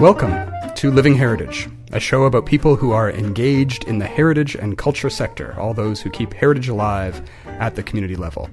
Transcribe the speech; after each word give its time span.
Welcome 0.00 0.52
to 0.74 0.90
Living 0.90 1.14
Heritage, 1.14 1.70
a 1.90 1.98
show 1.98 2.24
about 2.24 2.44
people 2.44 2.76
who 2.76 2.92
are 2.92 3.10
engaged 3.10 3.84
in 3.84 3.98
the 3.98 4.06
heritage 4.06 4.54
and 4.54 4.76
culture 4.76 5.08
sector, 5.08 5.58
all 5.58 5.72
those 5.72 6.02
who 6.02 6.10
keep 6.10 6.34
heritage 6.34 6.68
alive 6.68 7.26
at 7.46 7.76
the 7.76 7.82
community 7.82 8.14
level. 8.14 8.50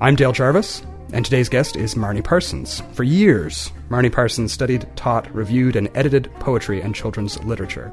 I'm 0.00 0.14
Dale 0.14 0.30
Jarvis, 0.30 0.86
and 1.12 1.24
today's 1.24 1.48
guest 1.48 1.74
is 1.74 1.96
Marnie 1.96 2.22
Parsons. 2.22 2.84
For 2.92 3.02
years, 3.02 3.72
Marnie 3.88 4.12
Parsons 4.12 4.52
studied, 4.52 4.86
taught, 4.94 5.34
reviewed, 5.34 5.74
and 5.74 5.90
edited 5.96 6.32
poetry 6.34 6.80
and 6.80 6.94
children's 6.94 7.42
literature. 7.42 7.92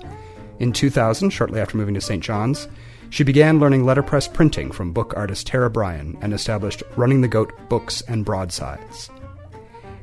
In 0.59 0.71
2000, 0.71 1.31
shortly 1.31 1.59
after 1.59 1.77
moving 1.77 1.95
to 1.95 2.01
St. 2.01 2.23
John's, 2.23 2.67
she 3.09 3.23
began 3.23 3.59
learning 3.59 3.85
letterpress 3.85 4.27
printing 4.27 4.71
from 4.71 4.93
book 4.93 5.15
artist 5.17 5.47
Tara 5.47 5.71
Bryan 5.71 6.15
and 6.21 6.31
established 6.31 6.83
Running 6.95 7.21
the 7.21 7.27
Goat 7.27 7.53
Books 7.69 8.01
and 8.01 8.23
Broadsides. 8.23 9.09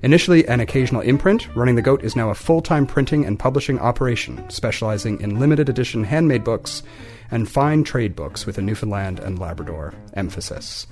Initially 0.05 0.47
an 0.49 0.61
occasional 0.61 1.01
imprint, 1.01 1.49
Running 1.57 1.77
the 1.77 1.81
Goat 1.81 2.05
is 2.05 2.15
now 2.15 2.29
a 2.29 2.35
full 2.35 2.61
time 2.61 2.87
printing 2.87 3.25
and 3.25 3.39
publishing 3.39 3.79
operation, 3.79 4.45
specializing 4.51 5.19
in 5.23 5.41
limited 5.41 5.71
edition 5.71 6.05
handmade 6.05 6.45
books 6.45 6.83
and 7.31 7.51
fine 7.51 7.85
trade 7.85 8.15
books 8.15 8.45
with 8.45 8.59
a 8.59 8.61
Newfoundland 8.61 9.19
and 9.19 9.39
Labrador 9.39 9.95
emphasis. 10.13 10.87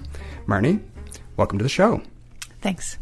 Marnie, 0.46 0.80
welcome 1.36 1.58
to 1.58 1.62
the 1.62 1.68
show. 1.68 2.00
Thanks. 2.62 2.96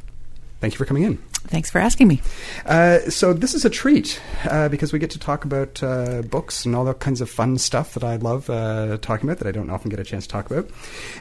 Thank 0.59 0.75
you 0.75 0.79
for 0.79 0.85
coming 0.85 1.05
in. 1.05 1.17
Thanks 1.45 1.71
for 1.71 1.79
asking 1.79 2.09
me. 2.09 2.21
Uh, 2.67 2.99
so 3.09 3.33
this 3.33 3.55
is 3.55 3.65
a 3.65 3.71
treat 3.71 4.21
uh, 4.51 4.69
because 4.69 4.93
we 4.93 4.99
get 4.99 5.11
to 5.11 5.19
talk 5.19 5.45
about 5.45 5.81
uh, 5.81 6.23
books 6.23 6.67
and 6.67 6.75
all 6.75 6.85
that 6.87 6.99
kinds 6.99 7.21
of 7.21 7.31
fun 7.31 7.57
stuff 7.57 7.95
that 7.95 8.03
I 8.03 8.17
love 8.17 8.51
uh, 8.51 8.99
talking 9.01 9.29
about 9.29 9.39
that 9.39 9.49
I 9.49 9.53
don't 9.53 9.71
often 9.71 9.91
get 9.91 10.01
a 10.01 10.05
chance 10.05 10.27
to 10.27 10.33
talk 10.33 10.51
about. 10.51 10.69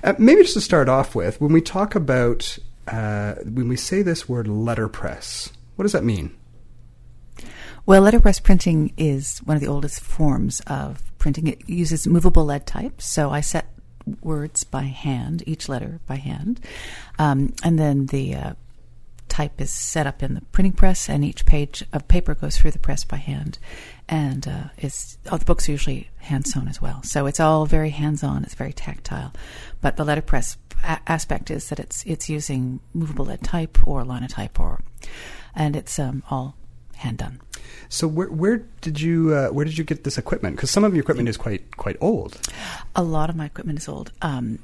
Uh, 0.04 0.16
maybe 0.18 0.42
just 0.42 0.56
to 0.56 0.62
start 0.62 0.90
off 0.90 1.14
with, 1.14 1.40
when 1.40 1.54
we 1.54 1.62
talk 1.62 1.94
about 1.94 2.58
uh, 2.92 3.36
when 3.44 3.68
we 3.68 3.76
say 3.76 4.02
this 4.02 4.28
word 4.28 4.48
letterpress, 4.48 5.52
what 5.76 5.84
does 5.84 5.94
that 5.94 6.04
mean? 6.04 6.36
Well, 7.86 8.02
letterpress 8.02 8.40
printing 8.40 8.94
is 8.98 9.40
one 9.40 9.56
of 9.56 9.62
the 9.62 9.68
oldest 9.68 10.02
forms 10.02 10.60
of 10.68 11.02
printing. 11.18 11.48
It 11.48 11.68
uses 11.68 12.06
movable 12.08 12.46
lead 12.46 12.68
type, 12.68 13.02
so 13.02 13.32
I 13.32 13.42
set 13.42 13.68
words 14.22 14.64
by 14.64 14.84
hand, 14.84 15.44
each 15.46 15.70
letter 15.70 16.00
by 16.08 16.16
hand, 16.16 16.60
um, 17.18 17.54
and 17.64 17.78
then 17.78 18.08
the 18.08 18.36
uh, 18.36 18.54
type 19.28 19.62
is 19.62 19.72
set 19.72 20.08
up 20.08 20.22
in 20.22 20.34
the 20.34 20.42
printing 20.52 20.74
press, 20.74 21.10
and 21.10 21.24
each 21.24 21.46
page 21.46 21.84
of 21.94 22.08
paper 22.08 22.36
goes 22.36 22.58
through 22.58 22.72
the 22.72 22.80
press 22.80 23.04
by 23.04 23.18
hand. 23.18 23.60
And 24.12 24.48
uh, 24.48 24.64
it's 24.78 25.20
all 25.32 25.38
the 25.38 25.46
books 25.46 25.70
are 25.70 25.72
usually 25.72 26.10
hand 26.18 26.48
sewn 26.48 26.68
as 26.68 26.82
well, 26.82 27.04
so 27.04 27.28
it's 27.28 27.40
all 27.40 27.68
very 27.68 27.92
hands 27.92 28.24
on. 28.24 28.44
It's 28.44 28.56
very 28.56 28.74
tactile, 28.74 29.32
but 29.82 29.98
the 29.98 30.04
letterpress 30.04 30.58
a- 30.84 31.00
aspect 31.06 31.52
is 31.52 31.70
that 31.70 31.80
it's 31.80 32.04
it's 32.06 32.28
using 32.28 32.80
movable 32.92 33.26
lead 33.26 33.44
type 33.44 33.88
or 33.88 34.04
linotype, 34.04 34.60
or 34.60 34.82
and 35.54 35.76
it's 35.76 36.00
um, 36.00 36.24
all 36.32 36.56
hand 36.96 37.20
done. 37.20 37.40
So 37.88 38.08
where 38.08 38.32
where 38.32 38.58
did 38.82 39.00
you 39.00 39.32
uh, 39.34 39.50
where 39.50 39.64
did 39.64 39.78
you 39.78 39.84
get 39.84 40.04
this 40.04 40.18
equipment? 40.18 40.56
Because 40.56 40.72
some 40.72 40.84
of 40.84 40.96
your 40.96 41.02
equipment 41.02 41.30
is 41.30 41.38
quite 41.38 41.78
quite 41.78 41.98
old. 42.02 42.40
A 42.96 43.04
lot 43.04 43.30
of 43.30 43.36
my 43.36 43.46
equipment 43.46 43.78
is 43.78 43.88
old. 43.88 44.12
Um, 44.24 44.58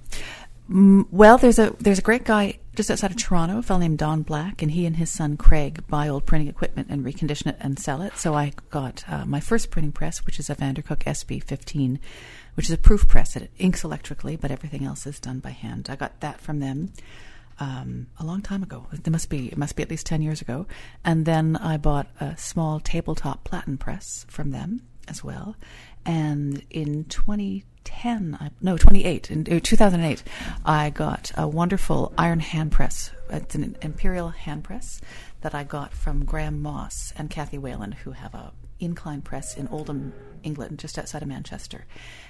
well, 0.67 1.37
there's 1.37 1.59
a 1.59 1.75
there's 1.79 1.99
a 1.99 2.03
great 2.03 2.23
guy 2.23 2.59
just 2.75 2.91
outside 2.91 3.11
of 3.11 3.17
Toronto, 3.17 3.59
a 3.59 3.61
fellow 3.61 3.79
named 3.79 3.99
Don 3.99 4.21
Black, 4.23 4.61
and 4.61 4.71
he 4.71 4.85
and 4.85 4.95
his 4.97 5.09
son 5.09 5.37
Craig 5.37 5.85
buy 5.87 6.07
old 6.07 6.25
printing 6.25 6.49
equipment 6.49 6.87
and 6.89 7.05
recondition 7.05 7.47
it 7.47 7.57
and 7.59 7.79
sell 7.79 8.01
it. 8.01 8.17
So 8.17 8.33
I 8.33 8.51
got 8.69 9.03
uh, 9.07 9.25
my 9.25 9.39
first 9.39 9.69
printing 9.69 9.91
press, 9.91 10.25
which 10.25 10.39
is 10.39 10.49
a 10.49 10.55
Vandercook 10.55 11.03
SP 11.05 11.39
15, 11.43 11.99
which 12.55 12.65
is 12.65 12.71
a 12.71 12.77
proof 12.77 13.07
press. 13.07 13.35
It 13.35 13.51
inks 13.57 13.83
electrically, 13.83 14.35
but 14.35 14.51
everything 14.51 14.85
else 14.85 15.05
is 15.05 15.19
done 15.19 15.39
by 15.39 15.51
hand. 15.51 15.87
I 15.89 15.95
got 15.95 16.19
that 16.21 16.41
from 16.41 16.59
them 16.59 16.91
um, 17.59 18.07
a 18.19 18.25
long 18.25 18.41
time 18.41 18.63
ago. 18.63 18.87
It 18.91 19.09
must 19.09 19.29
be 19.29 19.47
it 19.47 19.57
must 19.57 19.75
be 19.75 19.83
at 19.83 19.89
least 19.89 20.05
ten 20.05 20.21
years 20.21 20.41
ago. 20.41 20.65
And 21.03 21.25
then 21.25 21.55
I 21.57 21.77
bought 21.77 22.07
a 22.19 22.35
small 22.37 22.79
tabletop 22.79 23.43
platen 23.43 23.77
press 23.77 24.25
from 24.29 24.51
them 24.51 24.81
as 25.07 25.23
well. 25.23 25.55
And 26.05 26.63
in 26.69 27.05
2010, 27.05 28.37
I, 28.39 28.51
no 28.61 28.77
28, 28.77 29.31
in 29.31 29.41
uh, 29.51 29.59
2008, 29.61 30.23
I 30.65 30.89
got 30.91 31.31
a 31.35 31.47
wonderful 31.47 32.13
iron 32.17 32.39
hand 32.39 32.71
press. 32.71 33.11
It's 33.29 33.55
an 33.55 33.75
imperial 33.81 34.29
hand 34.29 34.63
press 34.63 35.01
that 35.41 35.55
I 35.55 35.63
got 35.63 35.93
from 35.93 36.25
Graham 36.25 36.61
Moss 36.61 37.13
and 37.17 37.29
Kathy 37.29 37.57
Whalen, 37.57 37.91
who 37.93 38.11
have 38.11 38.33
a 38.33 38.51
incline 38.77 39.21
press 39.21 39.55
in 39.55 39.67
Oldham, 39.69 40.11
England, 40.43 40.77
just 40.79 40.99
outside 40.99 41.21
of 41.21 41.29
Manchester. 41.29 41.85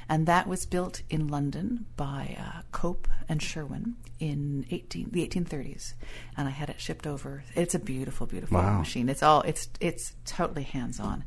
And 0.08 0.28
that 0.28 0.48
was 0.48 0.66
built 0.68 1.02
in 1.10 1.28
London 1.28 1.88
by 1.98 2.38
uh, 2.40 2.62
Cope 2.72 3.08
and 3.28 3.42
Sherwin 3.42 3.96
in 4.20 4.66
18, 4.70 5.10
the 5.10 5.28
1830s. 5.28 5.94
And 6.38 6.48
I 6.48 6.52
had 6.52 6.70
it 6.70 6.80
shipped 6.80 7.08
over. 7.08 7.44
It's 7.56 7.74
a 7.74 7.80
beautiful, 7.80 8.28
beautiful 8.28 8.60
Wow. 8.60 8.78
machine. 8.78 9.10
It's 9.10 9.24
all 9.24 9.42
it's 9.42 9.68
it's 9.82 10.14
totally 10.26 10.64
hands 10.64 11.00
on, 11.00 11.24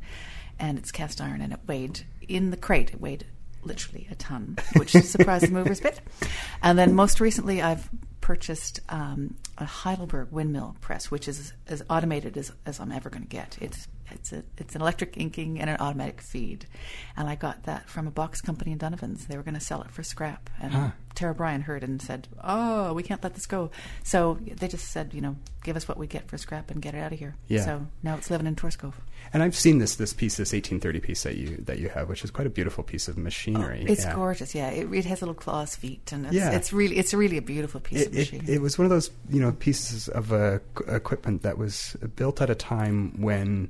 and 0.57 0.77
it's 0.77 0.91
cast 0.91 1.19
iron. 1.19 1.41
And 1.41 1.51
it 1.51 1.59
weighed 1.67 2.05
in 2.29 2.51
the 2.51 2.57
crate. 2.57 2.91
It 2.91 3.01
weighed 3.01 3.25
literally 3.63 4.07
a 4.09 4.15
ton, 4.15 4.57
which 4.75 4.91
surprised 4.91 5.45
the 5.45 5.51
movers 5.51 5.79
a 5.79 5.83
bit. 5.83 6.01
And 6.61 6.77
then 6.79 6.93
most 6.93 7.19
recently, 7.19 7.61
I've 7.61 7.89
purchased 8.21 8.79
um, 8.89 9.35
a 9.57 9.65
Heidelberg 9.65 10.31
windmill 10.31 10.75
press, 10.81 11.09
which 11.09 11.27
is 11.27 11.53
as 11.67 11.83
automated 11.89 12.37
as, 12.37 12.51
as 12.65 12.79
I'm 12.79 12.91
ever 12.91 13.09
going 13.09 13.23
to 13.23 13.27
get. 13.29 13.57
It's 13.59 13.87
it's 14.11 14.33
a, 14.33 14.43
it's 14.57 14.73
an 14.73 14.81
electric 14.81 15.17
inking 15.17 15.59
and 15.59 15.69
an 15.69 15.77
automatic 15.79 16.21
feed, 16.21 16.65
and 17.15 17.29
I 17.29 17.35
got 17.35 17.63
that 17.65 17.87
from 17.87 18.07
a 18.07 18.11
box 18.11 18.41
company 18.41 18.71
in 18.71 18.79
Donovan's. 18.79 19.27
They 19.27 19.37
were 19.37 19.43
going 19.43 19.53
to 19.53 19.59
sell 19.59 19.81
it 19.83 19.91
for 19.91 20.01
scrap, 20.01 20.49
and 20.59 20.73
Huh. 20.73 20.89
Tara 21.13 21.35
Bryan 21.35 21.61
heard 21.61 21.83
it 21.83 21.89
and 21.89 22.01
said, 22.01 22.27
"Oh, 22.43 22.93
we 22.93 23.03
can't 23.03 23.21
let 23.23 23.35
this 23.35 23.45
go." 23.45 23.69
So 24.03 24.39
they 24.41 24.67
just 24.67 24.89
said, 24.89 25.13
you 25.13 25.21
know, 25.21 25.35
give 25.63 25.75
us 25.75 25.87
what 25.87 25.97
we 25.99 26.07
get 26.07 26.27
for 26.27 26.37
scrap 26.39 26.71
and 26.71 26.81
get 26.81 26.95
it 26.95 26.99
out 26.99 27.13
of 27.13 27.19
here. 27.19 27.35
Yeah. 27.47 27.65
So 27.65 27.85
now 28.01 28.15
it's 28.15 28.31
living 28.31 28.47
in 28.47 28.55
Tors 28.55 28.75
Cove. 28.75 28.99
And 29.33 29.43
I've 29.43 29.55
seen 29.55 29.77
this 29.77 29.95
this 29.95 30.11
piece, 30.13 30.37
this 30.37 30.53
1830 30.53 30.99
piece 30.99 31.23
that 31.23 31.35
you 31.37 31.57
that 31.65 31.79
you 31.79 31.89
have, 31.89 32.09
which 32.09 32.23
is 32.23 32.31
quite 32.31 32.47
a 32.47 32.49
beautiful 32.49 32.83
piece 32.83 33.07
of 33.07 33.17
machinery. 33.17 33.85
It's 33.87 34.03
Yeah. 34.03 34.15
gorgeous. 34.15 34.55
Yeah, 34.55 34.69
it, 34.69 34.91
it 34.91 35.05
has 35.05 35.21
little 35.21 35.35
claws 35.35 35.75
feet, 35.75 36.11
and 36.11 36.25
it's, 36.25 36.33
Yeah. 36.35 36.51
it's 36.51 36.73
really 36.73 36.97
it's 36.97 37.13
really 37.13 37.37
a 37.37 37.41
beautiful 37.41 37.79
piece 37.79 38.01
It, 38.01 38.07
of 38.07 38.17
it, 38.17 38.49
it 38.49 38.61
was 38.61 38.77
one 38.77 38.85
of 38.85 38.89
those 38.89 39.11
you 39.29 39.39
know 39.39 39.51
pieces 39.51 40.07
of 40.09 40.33
uh, 40.33 40.59
equipment 40.87 41.43
that 41.43 41.57
was 41.57 41.95
built 42.15 42.41
at 42.41 42.49
a 42.49 42.55
time 42.55 43.21
when 43.21 43.69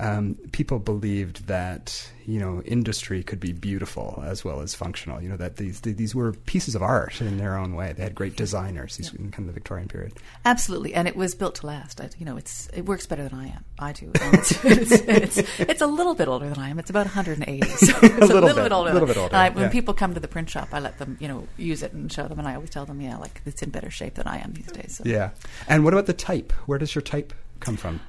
um, 0.00 0.36
people 0.52 0.78
believed 0.78 1.46
that 1.46 2.10
you 2.26 2.40
know 2.40 2.62
industry 2.62 3.22
could 3.22 3.40
be 3.40 3.52
beautiful 3.52 4.22
as 4.26 4.44
well 4.44 4.60
as 4.60 4.74
functional. 4.74 5.20
You 5.20 5.28
know 5.28 5.36
that 5.36 5.56
these 5.56 5.80
these 5.82 6.14
were 6.14 6.32
pieces 6.32 6.74
of 6.74 6.82
art 6.82 7.20
in 7.20 7.36
their 7.36 7.56
own 7.56 7.74
way. 7.74 7.92
They 7.92 8.02
had 8.02 8.14
great 8.14 8.36
designers 8.36 8.96
these, 8.96 9.12
in 9.12 9.30
kind 9.30 9.40
of 9.40 9.46
the 9.46 9.52
Victorian 9.52 9.88
period. 9.88 10.14
Absolutely, 10.44 10.94
and 10.94 11.06
it 11.06 11.16
was 11.16 11.34
built 11.34 11.56
to 11.56 11.66
last. 11.66 12.00
I, 12.00 12.08
you 12.18 12.24
know, 12.24 12.36
it's 12.36 12.68
it 12.68 12.86
works 12.86 13.06
better 13.06 13.28
than 13.28 13.38
I 13.38 13.48
am. 13.48 13.64
I 13.78 13.92
do. 13.92 14.10
It's, 14.14 14.52
it's, 14.64 14.92
it's, 14.92 15.60
it's 15.60 15.82
a 15.82 15.86
little 15.86 16.14
bit 16.14 16.28
older 16.28 16.48
than 16.48 16.58
I 16.58 16.70
am. 16.70 16.78
It's 16.78 16.90
about 16.90 17.06
180, 17.06 17.68
so 17.68 17.98
it's 18.02 18.02
a 18.02 18.08
little 18.08 18.26
little, 18.26 18.48
bit, 18.48 18.56
bit, 18.56 18.72
older. 18.72 18.92
little 18.92 19.08
bit 19.08 19.18
older, 19.18 19.36
I, 19.36 19.50
when 19.50 19.64
yeah. 19.64 19.70
people 19.70 19.92
come 19.92 20.14
to 20.14 20.20
the 20.20 20.28
print 20.28 20.48
shop, 20.48 20.68
I 20.72 20.80
let 20.80 20.98
them 20.98 21.18
you 21.20 21.28
know 21.28 21.46
use 21.58 21.82
it 21.82 21.92
and 21.92 22.10
show 22.10 22.26
them, 22.26 22.38
and 22.38 22.48
I 22.48 22.54
always 22.54 22.70
tell 22.70 22.86
them, 22.86 23.00
yeah, 23.00 23.18
like 23.18 23.42
it's 23.44 23.62
in 23.62 23.70
better 23.70 23.90
shape 23.90 24.14
than 24.14 24.26
I 24.26 24.38
am 24.38 24.54
these 24.54 24.72
days. 24.72 24.96
So. 24.96 25.04
Yeah. 25.04 25.30
And 25.68 25.84
what 25.84 25.92
about 25.92 26.06
the 26.06 26.14
type? 26.14 26.52
Where 26.64 26.78
does 26.78 26.94
your 26.94 27.02
type 27.02 27.34
come 27.60 27.76
from? 27.76 28.00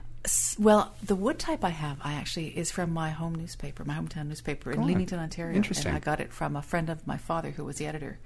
Well, 0.60 0.94
the 1.04 1.16
wood 1.16 1.40
type 1.40 1.64
I 1.64 1.70
have, 1.70 1.98
I 2.04 2.14
actually 2.14 2.48
is 2.58 2.72
from 2.72 2.92
my 2.94 3.10
home 3.10 3.34
newspaper, 3.34 3.84
my 3.84 3.96
hometown 3.96 4.28
newspaper 4.28 4.72
in 4.72 4.80
Oh, 4.80 4.84
Leamington, 4.84 5.18
Ontario. 5.20 5.56
interesting. 5.56 5.88
And 5.88 5.98
I 5.98 6.00
got 6.00 6.20
it 6.20 6.32
from 6.32 6.56
a 6.56 6.62
friend 6.62 6.90
of 6.90 7.08
my 7.08 7.18
father 7.18 7.50
who 7.52 7.66
was 7.66 7.78
the 7.78 7.88
editor. 7.88 8.20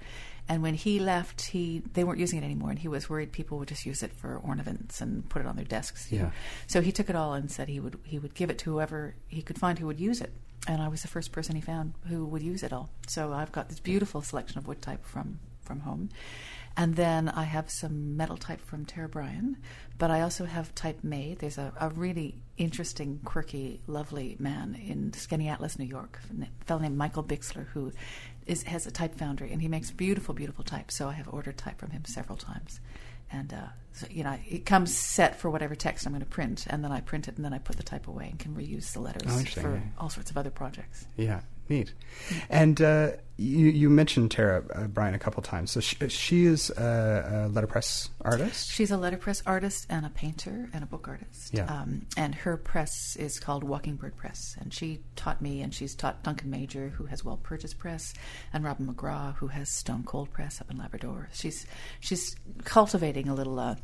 And 0.50 0.62
when 0.62 0.74
he 0.76 1.00
left, 1.00 1.42
he 1.42 1.82
they 1.94 2.04
weren't 2.04 2.20
using 2.20 2.40
it 2.40 2.46
anymore, 2.46 2.70
and 2.70 2.78
he 2.78 2.88
was 2.88 3.10
worried 3.10 3.32
people 3.32 3.58
would 3.60 3.68
just 3.70 3.86
use 3.86 4.04
it 4.04 4.12
for 4.14 4.38
ornaments 4.44 5.02
and 5.02 5.28
put 5.30 5.42
it 5.42 5.48
on 5.48 5.56
their 5.56 5.66
desks. 5.66 6.12
Yeah. 6.12 6.32
So 6.68 6.82
he 6.82 6.92
took 6.92 7.10
it 7.10 7.16
all 7.16 7.34
and 7.34 7.50
said 7.50 7.68
he 7.70 7.80
would 7.80 7.98
he 8.04 8.20
would 8.20 8.36
give 8.36 8.50
it 8.50 8.60
to 8.60 8.72
whoever 8.72 9.16
he 9.28 9.42
could 9.42 9.58
find 9.58 9.80
who 9.80 9.88
would 9.88 10.00
use 10.00 10.22
it. 10.22 10.32
And 10.68 10.82
I 10.82 10.88
was 10.88 11.02
the 11.02 11.08
first 11.08 11.32
person 11.32 11.56
he 11.56 11.62
found 11.62 11.94
who 12.10 12.26
would 12.26 12.44
use 12.44 12.62
it 12.62 12.74
all. 12.74 12.90
So 13.08 13.34
I've 13.34 13.52
got 13.52 13.70
this 13.70 13.80
beautiful 13.80 14.22
selection 14.22 14.58
of 14.60 14.68
wood 14.68 14.82
type 14.82 15.04
from 15.06 15.40
from 15.64 15.80
home. 15.80 16.10
And 16.78 16.96
then 16.96 17.30
I 17.30 17.44
have 17.44 17.70
some 17.70 18.18
metal 18.18 18.36
type 18.36 18.60
from 18.60 18.86
Tara 18.86 19.08
Bryan, 19.08 19.58
but 19.98 20.12
I 20.12 20.22
also 20.22 20.44
have 20.44 20.76
type 20.76 21.04
made. 21.04 21.40
There's 21.40 21.58
a, 21.58 21.72
a 21.80 21.90
really 21.90 22.36
interesting, 22.58 23.22
quirky, 23.24 23.80
lovely 23.88 24.36
man 24.40 24.76
in 24.76 25.12
Skaneateles, 25.12 25.80
New 25.80 25.86
York, 25.86 26.20
a 26.42 26.66
fellow 26.66 26.82
named 26.82 26.98
Michael 26.98 27.24
Bixler, 27.24 27.68
who 27.68 27.94
is, 28.46 28.64
has 28.64 28.86
a 28.86 28.92
type 28.92 29.16
foundry, 29.18 29.54
and 29.54 29.62
he 29.62 29.70
makes 29.70 29.90
beautiful, 29.90 30.36
beautiful 30.36 30.66
type. 30.66 30.92
So 30.92 31.08
I 31.08 31.14
have 31.14 31.30
ordered 31.30 31.58
type 31.58 31.80
from 31.80 31.92
him 31.92 32.04
several 32.06 32.38
times. 32.38 32.82
And, 33.32 33.54
uh, 33.54 33.68
so, 33.96 34.08
you 34.12 34.24
know, 34.24 34.38
it 34.48 34.66
comes 34.66 34.96
set 34.96 35.40
for 35.40 35.50
whatever 35.50 35.74
text 35.76 36.06
I'm 36.06 36.12
going 36.12 36.20
to 36.22 36.26
print, 36.30 36.66
and 36.70 36.84
then 36.84 36.92
I 36.92 37.02
print 37.02 37.28
it, 37.28 37.36
and 37.38 37.46
then 37.46 37.54
I 37.54 37.60
put 37.60 37.78
the 37.78 37.84
type 37.84 38.08
away 38.08 38.28
and 38.30 38.38
can 38.38 38.54
reuse 38.56 38.92
the 38.94 39.00
letters 39.00 39.24
Oh, 39.28 39.62
for 39.62 39.76
yeah. 39.76 39.82
all 39.98 40.10
sorts 40.10 40.30
of 40.32 40.38
other 40.38 40.52
projects. 40.52 41.06
Yeah, 41.18 41.42
neat. 41.70 41.94
And 42.50 42.82
uh, 42.82 43.12
you, 43.38 43.68
you 43.68 43.90
mentioned 43.90 44.32
Tara 44.32 44.64
uh, 44.74 44.88
Bryan 44.88 45.14
a 45.16 45.20
couple 45.20 45.42
times. 45.44 45.72
So 45.72 45.80
she, 45.80 45.96
she 46.10 46.46
is 46.46 46.70
a, 46.72 47.48
a 47.48 47.54
letterpress 47.54 48.10
artist. 48.22 48.70
She's 48.70 48.92
a 48.92 48.98
letterpress 48.98 49.42
artist 49.46 49.88
and 49.90 50.06
a 50.06 50.10
painter 50.10 50.70
and 50.74 50.84
a 50.84 50.88
book 50.88 51.08
artist. 51.08 51.52
Yeah. 51.54 51.66
Um, 51.66 52.06
and 52.18 52.36
her 52.36 52.58
press 52.58 53.16
is 53.16 53.40
called 53.40 53.64
Walking 53.64 53.96
Bird 53.96 54.16
Press. 54.18 54.56
And 54.60 54.74
she 54.74 55.02
taught 55.16 55.42
me, 55.42 55.62
and 55.62 55.74
she's 55.74 55.96
taught 55.96 56.24
Duncan 56.24 56.50
Major, 56.50 56.90
who 56.90 57.06
has 57.06 57.24
Well 57.26 57.38
Purchase 57.38 57.74
Press, 57.74 58.14
and 58.54 58.64
Robin 58.64 58.88
McGrath, 58.88 59.36
who 59.36 59.48
has 59.48 59.70
Stone 59.70 60.04
Cold 60.04 60.32
Press 60.32 60.60
up 60.62 60.70
in 60.72 60.78
Labrador. 60.78 61.30
She's 61.34 61.66
she's 62.00 62.36
cultivating 62.64 63.28
a 63.28 63.34
little 63.36 63.60
uh, 63.60 63.76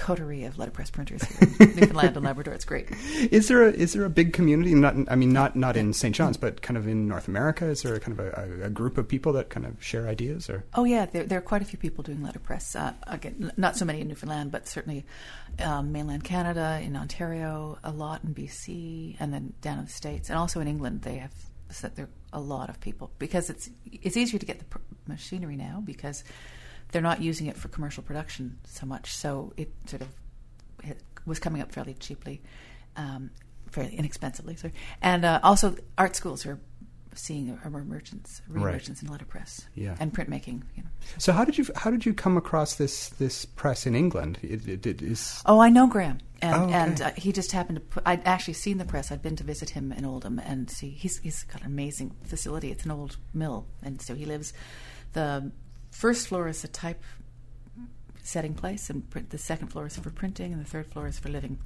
coterie 0.00 0.44
of 0.44 0.58
letterpress 0.58 0.90
printers 0.90 1.22
here 1.24 1.48
in 1.60 1.76
Newfoundland 1.76 2.16
and 2.16 2.24
Labrador. 2.24 2.54
It's 2.54 2.64
great. 2.64 2.88
Is 3.30 3.48
there 3.48 3.64
a, 3.64 3.72
is 3.72 3.92
there 3.92 4.04
a 4.04 4.10
big 4.10 4.32
community? 4.32 4.74
Not 4.74 4.94
I 5.08 5.14
mean 5.14 5.32
not 5.32 5.56
not 5.56 5.76
in 5.76 5.92
St. 5.92 6.14
John's, 6.14 6.38
but 6.38 6.62
kind 6.62 6.78
of 6.78 6.88
in 6.88 7.06
North 7.06 7.28
America. 7.28 7.66
Is 7.66 7.82
there 7.82 7.98
kind 8.00 8.18
of 8.18 8.26
a, 8.26 8.64
a 8.64 8.70
group 8.70 8.96
of 8.96 9.06
people 9.06 9.32
that 9.34 9.50
kind 9.50 9.66
of 9.66 9.82
share 9.82 10.08
ideas? 10.08 10.48
Or 10.48 10.64
oh 10.74 10.84
yeah, 10.84 11.04
there, 11.06 11.24
there 11.24 11.38
are 11.38 11.42
quite 11.42 11.60
a 11.60 11.66
few 11.66 11.78
people 11.78 12.02
doing 12.02 12.22
letterpress. 12.22 12.74
Uh, 12.74 12.94
again, 13.06 13.52
not 13.56 13.76
so 13.76 13.84
many 13.84 14.00
in 14.00 14.08
Newfoundland, 14.08 14.50
but 14.50 14.66
certainly 14.66 15.04
um, 15.62 15.92
mainland 15.92 16.24
Canada, 16.24 16.80
in 16.82 16.96
Ontario, 16.96 17.78
a 17.84 17.90
lot 17.90 18.24
in 18.24 18.34
BC, 18.34 19.16
and 19.20 19.34
then 19.34 19.52
down 19.60 19.78
in 19.78 19.84
the 19.84 19.90
states, 19.90 20.30
and 20.30 20.38
also 20.38 20.60
in 20.60 20.68
England. 20.68 21.02
They 21.02 21.16
have 21.16 21.34
there 21.94 22.06
are 22.06 22.08
a 22.32 22.40
lot 22.40 22.68
of 22.68 22.80
people 22.80 23.10
because 23.18 23.50
it's 23.50 23.70
it's 23.92 24.16
easier 24.16 24.38
to 24.38 24.46
get 24.46 24.58
the 24.58 24.64
pr- 24.64 24.78
machinery 25.06 25.56
now 25.56 25.82
because 25.84 26.24
they're 26.92 27.02
not 27.02 27.20
using 27.20 27.46
it 27.46 27.56
for 27.56 27.68
commercial 27.68 28.02
production 28.02 28.58
so 28.64 28.86
much. 28.86 29.14
So 29.14 29.52
it 29.56 29.72
sort 29.86 30.02
of 30.02 30.08
it 30.84 31.00
was 31.26 31.38
coming 31.38 31.62
up 31.62 31.72
fairly 31.72 31.94
cheaply, 31.94 32.42
um, 32.96 33.30
fairly 33.70 33.94
inexpensively. 33.94 34.56
Sorry. 34.56 34.72
And 35.02 35.24
uh, 35.24 35.40
also, 35.42 35.76
art 35.98 36.16
schools 36.16 36.46
are 36.46 36.58
seeing 37.14 37.58
emergence, 37.64 38.40
re-emergence 38.48 39.02
right. 39.02 39.02
in 39.02 39.12
letterpress 39.12 39.66
yeah. 39.74 39.96
and 39.98 40.14
printmaking. 40.14 40.62
You 40.76 40.84
know. 40.84 40.90
So 41.18 41.32
how 41.32 41.44
did 41.44 41.58
you 41.58 41.66
how 41.76 41.90
did 41.90 42.06
you 42.06 42.14
come 42.14 42.36
across 42.36 42.76
this 42.76 43.08
this 43.10 43.44
press 43.44 43.86
in 43.86 43.94
England? 43.94 44.38
It, 44.42 44.68
it, 44.68 44.86
it 44.86 45.02
is... 45.02 45.42
Oh, 45.44 45.60
I 45.60 45.70
know 45.70 45.86
Graham, 45.86 46.18
and, 46.40 46.54
oh, 46.54 46.64
okay. 46.64 46.72
and 46.72 47.02
uh, 47.02 47.10
he 47.16 47.32
just 47.32 47.52
happened 47.52 47.76
to. 47.76 47.80
put... 47.80 48.02
I'd 48.06 48.26
actually 48.26 48.54
seen 48.54 48.78
the 48.78 48.84
press. 48.84 49.10
I'd 49.10 49.22
been 49.22 49.36
to 49.36 49.44
visit 49.44 49.70
him 49.70 49.92
in 49.92 50.04
Oldham, 50.04 50.38
and 50.38 50.70
see 50.70 50.90
he's 50.90 51.18
he's 51.18 51.42
got 51.44 51.62
an 51.62 51.66
amazing 51.66 52.14
facility. 52.24 52.70
It's 52.70 52.84
an 52.84 52.90
old 52.90 53.16
mill, 53.34 53.66
and 53.82 54.00
so 54.00 54.14
he 54.14 54.24
lives. 54.24 54.52
The 55.12 55.50
first 55.90 56.28
floor 56.28 56.48
is 56.48 56.64
a 56.64 56.68
type 56.68 57.02
setting 58.22 58.54
place, 58.54 58.90
and 58.90 59.08
print, 59.10 59.30
the 59.30 59.38
second 59.38 59.68
floor 59.68 59.86
is 59.86 59.96
for 59.96 60.10
printing, 60.10 60.52
and 60.52 60.60
the 60.64 60.68
third 60.68 60.86
floor 60.86 61.06
is 61.06 61.18
for 61.18 61.28
living. 61.28 61.58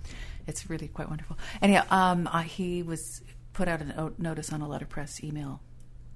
It's 0.47 0.71
really 0.71 0.89
quite 0.89 1.09
wonderful. 1.09 1.39
Anyhow, 1.61 1.85
um, 1.91 2.27
he 2.45 2.83
was 2.83 3.23
put 3.53 3.69
out 3.69 3.81
a 3.83 4.13
notice 4.19 4.53
on 4.53 4.61
a 4.61 4.69
letterpress 4.69 5.23
email 5.23 5.61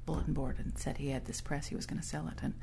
bulletin 0.06 0.32
board 0.32 0.58
and 0.58 0.76
said 0.78 0.96
he 0.96 1.10
had 1.10 1.26
this 1.26 1.40
press, 1.40 1.66
he 1.66 1.76
was 1.76 1.86
going 1.86 2.00
to 2.00 2.06
sell 2.06 2.28
it, 2.28 2.42
and 2.42 2.54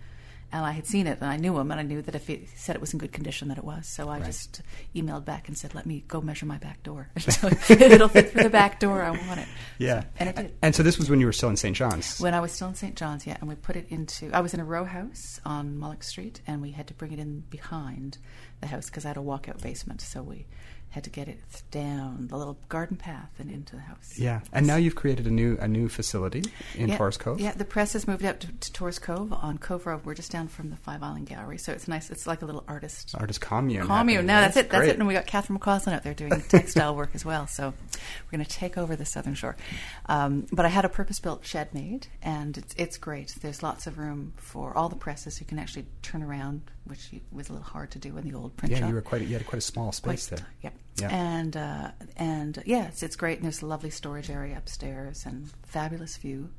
and 0.56 0.66
I 0.66 0.72
had 0.72 0.88
seen 0.88 1.06
it 1.06 1.20
and 1.20 1.30
I 1.30 1.36
knew 1.36 1.58
him 1.58 1.70
and 1.70 1.80
I 1.82 1.84
knew 1.84 2.02
that 2.02 2.16
if 2.16 2.28
he 2.28 2.48
said 2.56 2.78
it 2.78 2.80
was 2.80 2.94
in 2.94 3.00
good 3.00 3.12
condition 3.12 3.50
that 3.50 3.58
it 3.58 3.64
was. 3.66 3.88
So 3.88 4.08
I 4.08 4.20
right. 4.20 4.26
just 4.26 4.62
emailed 4.96 5.26
back 5.26 5.50
and 5.50 5.58
said, 5.58 5.76
"Let 5.76 5.86
me 5.86 6.06
go 6.08 6.22
measure 6.22 6.46
my 6.46 6.58
back 6.58 6.82
door. 6.82 7.10
It'll 7.70 8.08
fit 8.08 8.32
through 8.32 8.44
the 8.44 8.50
back 8.50 8.80
door. 8.80 9.04
I 9.04 9.10
want 9.10 9.42
it." 9.42 9.48
Yeah, 9.80 10.02
so, 10.02 10.08
and 10.18 10.30
it 10.30 10.36
did. 10.38 10.54
And 10.62 10.74
so 10.74 10.82
this 10.82 10.98
was 10.98 11.10
when 11.10 11.20
you 11.20 11.26
were 11.26 11.34
still 11.34 11.50
in 11.50 11.58
St. 11.58 11.76
John's. 11.76 12.22
When 12.22 12.34
I 12.34 12.40
was 12.40 12.54
still 12.54 12.70
in 12.70 12.76
St. 12.76 12.96
John's, 12.96 13.28
yeah, 13.28 13.36
and 13.42 13.50
we 13.50 13.56
put 13.56 13.76
it 13.76 13.88
into. 13.90 14.32
I 14.34 14.40
was 14.40 14.54
in 14.54 14.62
a 14.62 14.66
row 14.66 14.86
house 14.86 15.42
on 15.44 15.78
Mullock 15.78 16.06
Street, 16.06 16.40
and 16.48 16.62
we 16.62 16.72
had 16.72 16.88
to 16.88 16.94
bring 16.94 17.12
it 17.12 17.20
in 17.20 17.42
behind 17.50 18.18
the 18.62 18.68
house 18.68 18.86
because 18.86 19.04
I 19.04 19.10
had 19.10 19.18
a 19.18 19.22
walkout 19.22 19.62
basement. 19.62 20.00
So 20.00 20.24
we 20.24 20.46
had 20.90 21.04
to 21.04 21.10
get 21.10 21.28
it 21.28 21.40
down 21.72 22.28
the 22.28 22.38
little 22.38 22.58
garden 22.70 22.96
path 22.96 23.30
and 23.38 23.52
into 23.52 23.76
the 23.76 23.82
house. 23.82 24.18
Yeah, 24.18 24.40
and 24.54 24.66
now 24.66 24.78
you've 24.78 24.96
created 24.96 25.28
a 25.28 25.32
new 25.32 25.58
a 25.60 25.68
new 25.68 25.90
facility 25.90 26.44
in 26.74 26.88
yeah, 26.88 26.98
Tors 26.98 27.18
Cove. 27.18 27.40
Yeah, 27.40 27.52
the 27.52 27.66
press 27.66 27.94
has 27.94 28.08
moved 28.08 28.24
out 28.24 28.40
to, 28.40 28.48
to 28.48 28.74
Tors 28.74 28.98
Cove 28.98 29.34
on 29.34 29.58
Cove 29.58 29.86
Road. 29.86 30.06
We're 30.06 30.14
just 30.14 30.32
down 30.32 30.48
from 30.48 30.70
the 30.70 30.78
Five 30.78 31.04
Island 31.04 31.28
Gallery, 31.28 31.58
so 31.58 31.74
it's 31.74 31.88
nice. 31.88 32.10
It's 32.10 32.26
like 32.26 32.42
a 32.42 32.46
little 32.46 32.64
artist 32.68 33.14
artist 33.16 33.42
commune. 33.42 33.86
Commune. 33.86 34.26
No, 34.26 34.40
that's, 34.40 34.56
that's 34.56 34.68
it. 34.68 34.70
That's 34.72 34.88
it. 34.88 34.98
And 34.98 35.08
we 35.08 35.14
got 35.14 35.26
Catherine 35.26 35.60
McCausland 35.60 35.94
out 35.94 36.04
there 36.04 36.14
doing 36.14 36.42
textile 36.48 36.96
work 36.96 37.12
as 37.14 37.26
well. 37.26 37.46
So 37.48 37.74
we're 37.74 38.38
going 38.38 38.46
to 38.46 38.50
take 38.50 38.78
over 38.78 38.96
the 38.96 39.06
Southern 39.06 39.36
Shore. 39.36 39.58
Um, 40.06 40.48
but 40.52 40.66
I 40.66 40.70
had 40.70 40.86
a 40.86 40.90
purpose 40.90 41.20
built 41.20 41.46
shed 41.46 41.74
made, 41.74 42.08
and 42.22 42.58
it's 42.58 42.74
it's 42.78 42.98
great. 42.98 43.36
There's 43.42 43.62
lots 43.62 43.86
of 43.86 43.98
room 43.98 44.34
for 44.38 44.76
all 44.78 44.90
the 44.90 44.96
presses. 44.96 45.40
You 45.40 45.46
can 45.46 45.60
actually 45.60 45.86
turn 46.02 46.24
around, 46.24 46.62
which 46.86 47.12
was 47.32 47.50
a 47.50 47.54
little 47.54 47.68
hard 47.68 47.92
to 47.92 48.00
do 48.00 48.18
in 48.18 48.28
the 48.28 48.36
old 48.36 48.56
print 48.58 48.72
yeah, 48.72 48.80
shop. 48.80 48.90
you 48.90 48.96
were 48.96 49.02
quite. 49.02 49.22
You 49.22 49.34
had 49.34 49.46
quite 49.46 49.58
a 49.58 49.62
small 49.62 49.92
space 49.92 50.28
quite, 50.28 50.38
there. 50.38 50.48
Yep. 50.64 50.74
Yeah. 50.98 51.10
And 51.10 51.58
uh, 51.58 51.92
and 52.16 52.64
yeah, 52.66 52.88
it's, 52.88 53.04
it's 53.04 53.16
great. 53.16 53.38
And 53.38 53.46
there's 53.46 53.62
a 53.62 53.66
lovely 53.66 53.90
storage 53.90 54.30
area 54.30 54.58
upstairs 54.58 55.26
and 55.26 55.50
fabulous 55.64 56.18
view. 56.18 56.50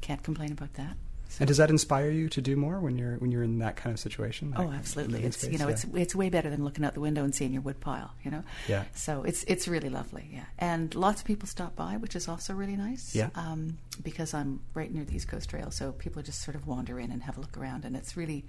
Can't 0.00 0.22
complain 0.22 0.52
about 0.52 0.74
that. 0.74 0.96
So. 1.28 1.42
And 1.42 1.48
does 1.48 1.58
that 1.58 1.68
inspire 1.68 2.10
you 2.10 2.28
to 2.30 2.40
do 2.40 2.56
more 2.56 2.80
when 2.80 2.96
you're 2.96 3.16
when 3.16 3.30
you're 3.30 3.42
in 3.42 3.58
that 3.58 3.76
kind 3.76 3.92
of 3.92 4.00
situation? 4.00 4.52
Like 4.52 4.66
oh, 4.66 4.72
absolutely. 4.72 5.24
It's 5.24 5.38
space? 5.38 5.52
you 5.52 5.58
know 5.58 5.66
yeah. 5.66 5.74
it's 5.74 5.84
it's 5.94 6.14
way 6.14 6.30
better 6.30 6.48
than 6.48 6.64
looking 6.64 6.84
out 6.84 6.94
the 6.94 7.00
window 7.00 7.22
and 7.22 7.34
seeing 7.34 7.52
your 7.52 7.62
wood 7.62 7.80
pile. 7.80 8.14
You 8.24 8.30
know. 8.30 8.44
Yeah. 8.66 8.84
So 8.94 9.22
it's 9.24 9.44
it's 9.44 9.68
really 9.68 9.90
lovely. 9.90 10.30
Yeah. 10.32 10.44
And 10.58 10.94
lots 10.94 11.20
of 11.20 11.26
people 11.26 11.46
stop 11.46 11.76
by, 11.76 11.98
which 11.98 12.16
is 12.16 12.28
also 12.28 12.54
really 12.54 12.76
nice. 12.76 13.14
Yeah. 13.14 13.28
Um, 13.34 13.78
because 14.02 14.32
I'm 14.32 14.60
right 14.74 14.92
near 14.92 15.04
the 15.04 15.16
East 15.16 15.28
Coast 15.28 15.50
Trail, 15.50 15.70
so 15.70 15.92
people 15.92 16.22
just 16.22 16.42
sort 16.42 16.54
of 16.54 16.66
wander 16.66 16.98
in 16.98 17.10
and 17.10 17.22
have 17.22 17.36
a 17.36 17.40
look 17.40 17.58
around, 17.58 17.84
and 17.84 17.96
it's 17.96 18.16
really, 18.16 18.44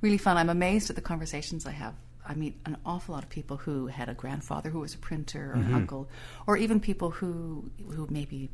really 0.00 0.18
fun. 0.18 0.36
I'm 0.36 0.50
amazed 0.50 0.90
at 0.90 0.96
the 0.96 1.02
conversations 1.02 1.66
I 1.66 1.72
have 1.72 1.94
I 2.26 2.34
meet 2.34 2.58
an 2.64 2.76
awful 2.86 3.14
lot 3.14 3.22
of 3.22 3.30
people 3.30 3.58
who 3.58 3.86
had 3.86 4.08
a 4.08 4.14
grandfather 4.14 4.70
who 4.70 4.80
was 4.80 4.94
a 4.94 4.98
printer 4.98 5.52
or 5.52 5.56
mm-hmm. 5.56 5.68
an 5.68 5.74
uncle, 5.74 6.08
or 6.46 6.56
even 6.56 6.80
people 6.80 7.10
who 7.10 7.70
who 7.90 8.06
maybe 8.10 8.50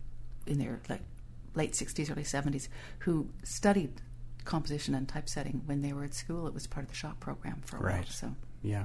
in 0.46 0.58
their 0.58 0.80
like 0.88 1.02
late 1.54 1.74
sixties, 1.74 2.10
early 2.10 2.24
seventies, 2.24 2.68
who 3.00 3.28
studied 3.42 4.00
composition 4.44 4.94
and 4.94 5.08
typesetting 5.08 5.62
when 5.66 5.82
they 5.82 5.92
were 5.92 6.04
at 6.04 6.14
school. 6.14 6.46
It 6.46 6.54
was 6.54 6.66
part 6.66 6.84
of 6.84 6.90
the 6.90 6.96
shop 6.96 7.20
program 7.20 7.60
for 7.64 7.76
a 7.76 7.80
right. 7.80 7.94
while. 7.96 8.04
So 8.06 8.34
yeah, 8.62 8.84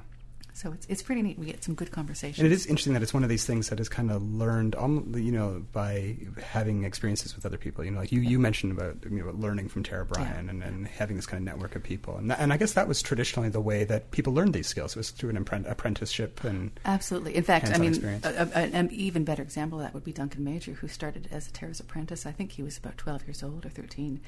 so 0.55 0.71
it's 0.71 0.85
it's 0.87 1.03
pretty 1.03 1.21
neat. 1.21 1.37
We 1.37 1.47
get 1.47 1.65
some 1.65 1.75
good 1.75 1.91
conversations. 1.91 2.39
And 2.39 2.47
it 2.47 2.53
is 2.53 2.65
interesting 2.65 2.93
that 2.93 3.03
it's 3.03 3.13
one 3.13 3.23
of 3.23 3.29
these 3.29 3.43
things 3.43 3.67
that 3.67 3.79
is 3.81 3.89
kind 3.89 4.09
of 4.09 4.23
learned, 4.23 4.73
you 5.13 5.31
know, 5.33 5.65
by 5.73 6.15
having 6.41 6.85
experiences 6.85 7.35
with 7.35 7.45
other 7.45 7.57
people. 7.57 7.83
You 7.83 7.91
know, 7.91 7.99
like 7.99 8.13
you, 8.13 8.21
you 8.21 8.39
mentioned 8.39 8.71
about 8.71 9.03
you 9.03 9.21
know 9.21 9.31
learning 9.31 9.67
from 9.67 9.83
Tara 9.83 10.05
Bryan 10.05 10.45
yeah. 10.45 10.51
and, 10.51 10.63
and 10.63 10.87
having 10.87 11.17
this 11.17 11.25
kind 11.25 11.41
of 11.41 11.53
network 11.53 11.75
of 11.75 11.83
people, 11.83 12.15
and 12.15 12.31
that, 12.31 12.39
and 12.39 12.53
I 12.53 12.57
guess 12.57 12.71
that 12.71 12.87
was 12.87 13.01
traditionally 13.01 13.49
the 13.49 13.59
way 13.59 13.83
that 13.83 14.11
people 14.11 14.33
learned 14.33 14.53
these 14.53 14.67
skills 14.67 14.95
was 14.95 15.11
through 15.11 15.31
an 15.31 15.37
apprenticeship 15.37 16.41
and 16.45 16.71
absolutely. 16.85 17.35
In 17.35 17.43
fact, 17.43 17.67
I 17.67 17.77
mean, 17.77 18.21
a, 18.23 18.49
a, 18.55 18.59
an 18.59 18.89
even 18.93 19.25
better 19.25 19.43
example 19.43 19.79
of 19.79 19.83
that 19.83 19.93
would 19.93 20.05
be 20.05 20.13
Duncan 20.13 20.45
Major, 20.45 20.71
who 20.71 20.87
started 20.87 21.27
as 21.31 21.49
a 21.49 21.51
Tara's 21.51 21.81
apprentice. 21.81 22.25
I 22.25 22.31
think 22.31 22.53
he 22.53 22.63
was 22.63 22.77
about 22.77 22.97
twelve 22.97 23.27
years 23.27 23.43
old 23.43 23.65
or 23.65 23.69
thirteen 23.69 24.21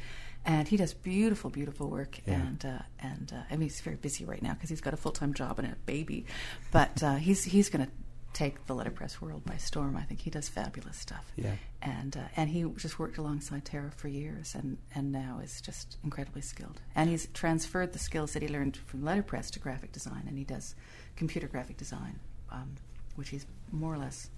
and 0.45 0.67
he 0.67 0.77
does 0.77 0.93
beautiful, 0.93 1.49
beautiful 1.49 1.89
work. 1.89 2.19
Yeah. 2.25 2.35
And 2.35 2.65
uh, 2.65 2.79
and 2.99 3.31
uh, 3.33 3.41
I 3.49 3.53
mean, 3.53 3.63
he's 3.63 3.81
very 3.81 3.97
busy 3.97 4.25
right 4.25 4.41
now 4.41 4.53
because 4.53 4.69
he's 4.69 4.81
got 4.81 4.93
a 4.93 4.97
full 4.97 5.11
time 5.11 5.33
job 5.33 5.59
and 5.59 5.67
a 5.67 5.75
baby, 5.85 6.25
but 6.71 7.03
uh, 7.03 7.15
he's 7.15 7.43
he's 7.43 7.69
going 7.69 7.85
to 7.85 7.91
take 8.33 8.67
the 8.67 8.75
letterpress 8.75 9.19
world 9.19 9.43
by 9.45 9.57
storm. 9.57 9.97
I 9.97 10.03
think 10.03 10.21
he 10.21 10.29
does 10.29 10.47
fabulous 10.47 10.97
stuff. 10.97 11.31
Yeah. 11.35 11.55
And 11.81 12.15
uh, 12.15 12.27
and 12.35 12.49
he 12.49 12.63
just 12.77 12.99
worked 12.99 13.17
alongside 13.17 13.65
Tara 13.65 13.91
for 13.91 14.07
years, 14.07 14.55
and 14.55 14.77
and 14.93 15.11
now 15.11 15.39
is 15.43 15.59
just 15.61 15.97
incredibly 16.03 16.41
skilled. 16.41 16.81
And 16.95 17.09
he's 17.09 17.27
transferred 17.33 17.93
the 17.93 17.99
skills 17.99 18.33
that 18.33 18.41
he 18.41 18.47
learned 18.47 18.77
from 18.77 19.03
letterpress 19.03 19.51
to 19.51 19.59
graphic 19.59 19.91
design, 19.91 20.25
and 20.27 20.37
he 20.37 20.43
does 20.43 20.75
computer 21.15 21.47
graphic 21.47 21.77
design, 21.77 22.19
um, 22.51 22.75
which 23.15 23.29
he's 23.29 23.45
more 23.71 23.93
or 23.93 23.97
less 23.97 24.29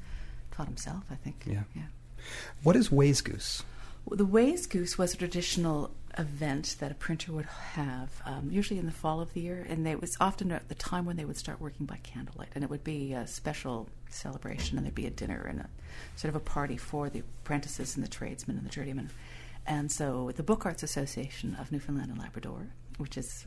taught 0.52 0.68
himself. 0.68 1.04
I 1.12 1.16
think. 1.16 1.44
Yeah. 1.46 1.64
Yeah. 1.76 1.84
What 2.64 2.76
is 2.76 2.90
Wayzgoose? 2.90 3.64
The 4.08 4.26
Wayzgoose 4.26 4.98
was 4.98 5.14
a 5.14 5.18
traditional 5.18 5.92
event 6.18 6.78
that 6.80 6.92
a 6.92 6.96
printer 6.96 7.32
would 7.32 7.46
have, 7.46 8.10
um, 8.26 8.50
usually 8.52 8.80
in 8.80 8.86
the 8.86 8.92
fall 8.92 9.22
of 9.22 9.34
the 9.34 9.42
year, 9.42 9.66
and 9.70 9.88
it 9.88 10.02
was 10.02 10.18
often 10.20 10.52
at 10.52 10.68
the 10.68 10.76
time 10.76 11.06
when 11.06 11.16
they 11.16 11.26
would 11.26 11.38
start 11.38 11.62
working 11.62 11.86
by 11.86 11.98
candlelight, 12.04 12.50
and 12.56 12.64
it 12.64 12.70
would 12.70 12.84
be 12.84 13.14
a 13.14 13.28
special 13.28 13.88
celebration, 14.10 14.78
and 14.78 14.86
there'd 14.86 14.96
be 14.96 15.06
a 15.06 15.12
dinner 15.12 15.42
and 15.48 15.60
a 15.60 15.70
sort 16.16 16.30
of 16.30 16.36
a 16.36 16.44
party 16.44 16.78
for 16.78 17.10
the 17.10 17.20
apprentices 17.20 17.96
and 17.96 18.04
the 18.04 18.10
tradesmen 18.10 18.58
and 18.58 18.66
the 18.66 18.72
journeymen. 18.72 19.12
And 19.66 19.92
so 19.92 20.32
the 20.36 20.44
Book 20.44 20.66
Arts 20.66 20.84
Association 20.84 21.56
of 21.60 21.72
Newfoundland 21.72 22.10
and 22.10 22.20
Labrador, 22.20 22.70
which 22.98 23.18
is 23.18 23.46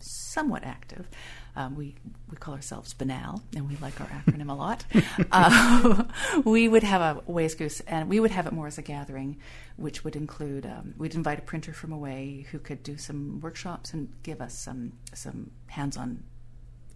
somewhat 0.00 0.64
active. 0.64 1.08
Um, 1.56 1.74
we 1.74 1.94
we 2.30 2.36
call 2.36 2.54
ourselves 2.54 2.94
Banal, 2.94 3.42
and 3.54 3.68
we 3.68 3.76
like 3.76 4.00
our 4.00 4.06
acronym 4.06 4.50
a 4.50 4.54
lot. 4.54 4.84
Uh, 5.30 6.04
we 6.44 6.68
would 6.68 6.82
have 6.82 7.00
a 7.00 7.20
Wayzgoose, 7.30 7.82
and 7.86 8.08
we 8.08 8.20
would 8.20 8.30
have 8.30 8.46
it 8.46 8.52
more 8.52 8.66
as 8.66 8.78
a 8.78 8.82
gathering, 8.82 9.36
which 9.76 10.04
would 10.04 10.16
include 10.16 10.64
um, 10.64 10.94
we'd 10.96 11.14
invite 11.14 11.38
a 11.38 11.42
printer 11.42 11.72
from 11.72 11.92
away 11.92 12.46
who 12.50 12.58
could 12.58 12.82
do 12.82 12.96
some 12.96 13.40
workshops 13.40 13.92
and 13.92 14.08
give 14.22 14.40
us 14.40 14.58
some 14.58 14.92
some 15.12 15.50
hands-on 15.66 16.22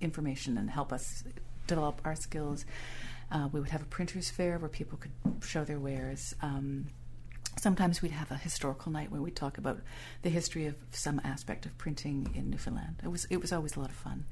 information 0.00 0.56
and 0.56 0.70
help 0.70 0.92
us 0.92 1.24
develop 1.66 2.00
our 2.04 2.14
skills. 2.14 2.64
Uh, 3.30 3.48
we 3.52 3.60
would 3.60 3.70
have 3.70 3.82
a 3.82 3.86
printers 3.86 4.30
fair 4.30 4.58
where 4.58 4.68
people 4.68 4.98
could 4.98 5.12
show 5.42 5.64
their 5.64 5.78
wares. 5.78 6.34
Um, 6.42 6.86
sometimes 7.58 8.02
we'd 8.02 8.12
have 8.12 8.30
a 8.30 8.36
historical 8.36 8.92
night 8.92 9.10
where 9.10 9.20
we'd 9.20 9.36
talk 9.36 9.58
about 9.58 9.80
the 10.22 10.30
history 10.30 10.66
of 10.66 10.74
some 10.90 11.20
aspect 11.24 11.66
of 11.66 11.76
printing 11.78 12.32
in 12.34 12.50
Newfoundland. 12.50 12.96
It 13.02 13.08
was 13.08 13.26
it 13.26 13.38
was 13.38 13.52
always 13.52 13.76
a 13.76 13.80
lot 13.80 13.90
of 13.90 13.96
fun. 13.96 14.24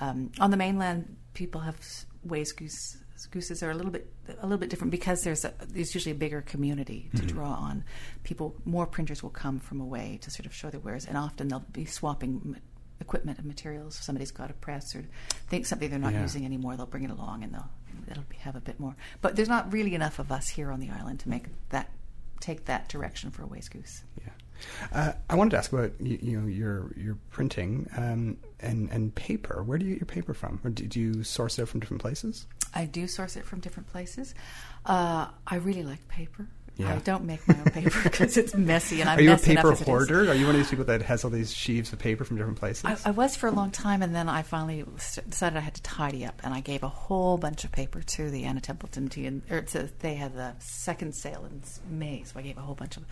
Um, 0.00 0.30
on 0.40 0.50
the 0.50 0.56
mainland, 0.56 1.16
people 1.32 1.62
have 1.62 1.80
wayzgoose, 2.26 2.98
gooses 3.30 3.62
are 3.62 3.70
a 3.70 3.74
little 3.74 3.90
bit 3.90 4.12
a 4.40 4.42
little 4.42 4.58
bit 4.58 4.68
different 4.68 4.90
because 4.90 5.22
there's 5.22 5.44
a, 5.44 5.54
there's 5.68 5.94
usually 5.94 6.12
a 6.12 6.18
bigger 6.18 6.42
community 6.42 7.08
to 7.14 7.22
mm-hmm. 7.22 7.28
draw 7.28 7.52
on. 7.52 7.84
People 8.24 8.54
more 8.64 8.86
printers 8.86 9.22
will 9.22 9.30
come 9.30 9.58
from 9.58 9.80
away 9.80 10.18
to 10.22 10.30
sort 10.30 10.46
of 10.46 10.54
show 10.54 10.70
their 10.70 10.80
wares, 10.80 11.06
and 11.06 11.16
often 11.16 11.48
they'll 11.48 11.64
be 11.72 11.84
swapping 11.84 12.56
equipment 13.00 13.38
and 13.38 13.46
materials. 13.46 13.94
Somebody's 13.96 14.30
got 14.30 14.50
a 14.50 14.54
press 14.54 14.94
or 14.94 15.04
think 15.48 15.66
something 15.66 15.90
they're 15.90 15.98
not 15.98 16.12
yeah. 16.12 16.22
using 16.22 16.44
anymore, 16.44 16.76
they'll 16.76 16.86
bring 16.86 17.04
it 17.04 17.10
along 17.10 17.44
and 17.44 17.54
they'll 17.54 17.70
it'll 18.10 18.24
be, 18.24 18.36
have 18.36 18.56
a 18.56 18.60
bit 18.60 18.78
more. 18.78 18.94
But 19.20 19.36
there's 19.36 19.48
not 19.48 19.72
really 19.72 19.94
enough 19.94 20.18
of 20.18 20.30
us 20.30 20.48
here 20.48 20.70
on 20.70 20.80
the 20.80 20.90
island 20.90 21.20
to 21.20 21.28
make 21.28 21.44
that 21.70 21.90
take 22.40 22.66
that 22.66 22.88
direction 22.88 23.30
for 23.30 23.42
a 23.42 23.46
wayzgoose. 23.46 24.02
Yeah. 24.18 24.32
Uh, 24.92 25.12
I 25.28 25.34
wanted 25.34 25.50
to 25.50 25.58
ask 25.58 25.72
about 25.72 25.92
you, 26.00 26.18
you 26.20 26.40
know 26.40 26.46
your 26.46 26.92
your 26.96 27.16
printing 27.30 27.88
um, 27.96 28.38
and 28.60 28.90
and 28.90 29.14
paper. 29.14 29.62
Where 29.62 29.78
do 29.78 29.84
you 29.84 29.92
get 29.92 30.00
your 30.00 30.06
paper 30.06 30.34
from? 30.34 30.60
Or 30.64 30.70
do, 30.70 30.86
do 30.86 31.00
you 31.00 31.22
source 31.24 31.58
it 31.58 31.66
from 31.66 31.80
different 31.80 32.00
places? 32.00 32.46
I 32.74 32.86
do 32.86 33.06
source 33.06 33.36
it 33.36 33.44
from 33.44 33.60
different 33.60 33.88
places. 33.88 34.34
Uh, 34.84 35.28
I 35.46 35.56
really 35.56 35.82
like 35.82 36.06
paper. 36.08 36.48
Yeah. 36.76 36.94
I 36.94 36.98
don't 36.98 37.24
make 37.24 37.46
my 37.48 37.56
own 37.58 37.64
paper 37.64 37.98
because 38.02 38.36
it's 38.36 38.54
messy 38.54 39.00
and 39.00 39.08
I'm 39.08 39.18
Are 39.18 39.22
you 39.22 39.32
a 39.32 39.38
paper 39.38 39.72
as 39.72 39.80
it 39.80 39.84
is. 39.84 39.88
hoarder? 39.88 40.30
Are 40.30 40.34
you 40.34 40.44
one 40.44 40.54
of 40.54 40.60
these 40.60 40.68
people 40.68 40.84
that 40.84 41.00
has 41.02 41.24
all 41.24 41.30
these 41.30 41.52
sheaves 41.52 41.90
of 41.92 41.98
paper 41.98 42.22
from 42.24 42.36
different 42.36 42.58
places? 42.58 42.84
I, 42.84 42.96
I 43.08 43.10
was 43.12 43.34
for 43.34 43.46
a 43.46 43.50
long 43.50 43.70
time, 43.70 44.02
and 44.02 44.14
then 44.14 44.28
I 44.28 44.42
finally 44.42 44.84
decided 45.28 45.56
I 45.56 45.60
had 45.60 45.74
to 45.74 45.82
tidy 45.82 46.26
up, 46.26 46.42
and 46.44 46.52
I 46.52 46.60
gave 46.60 46.82
a 46.82 46.88
whole 46.88 47.38
bunch 47.38 47.64
of 47.64 47.72
paper 47.72 48.02
to 48.02 48.30
the 48.30 48.44
Anna 48.44 48.60
Templeton 48.60 49.08
Tea, 49.08 49.26
and 49.26 49.42
or 49.50 49.62
to, 49.62 49.88
they 50.00 50.16
had 50.16 50.34
the 50.34 50.54
second 50.58 51.14
sale 51.14 51.46
in 51.46 51.62
May, 51.98 52.24
so 52.24 52.38
I 52.38 52.42
gave 52.42 52.58
a 52.58 52.62
whole 52.62 52.74
bunch 52.74 52.98
of, 52.98 53.04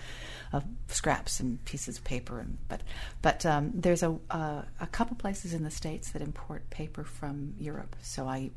of 0.53 0.65
scraps 0.89 1.41
and 1.41 1.65
pieces 1.65 1.97
of 1.97 2.05
paper, 2.05 2.41
and 2.41 2.59
but 2.69 2.83
but 3.23 3.47
um, 3.47 3.73
there's 3.75 4.03
a 4.03 4.15
uh, 4.31 4.63
a 4.81 4.87
couple 4.89 5.17
places 5.17 5.55
in 5.55 5.65
the 5.65 5.71
states 5.71 6.11
that 6.11 6.21
import 6.21 6.69
paper 6.69 7.03
from 7.05 7.55
Europe, 7.59 7.97
so 8.03 8.29
I 8.29 8.51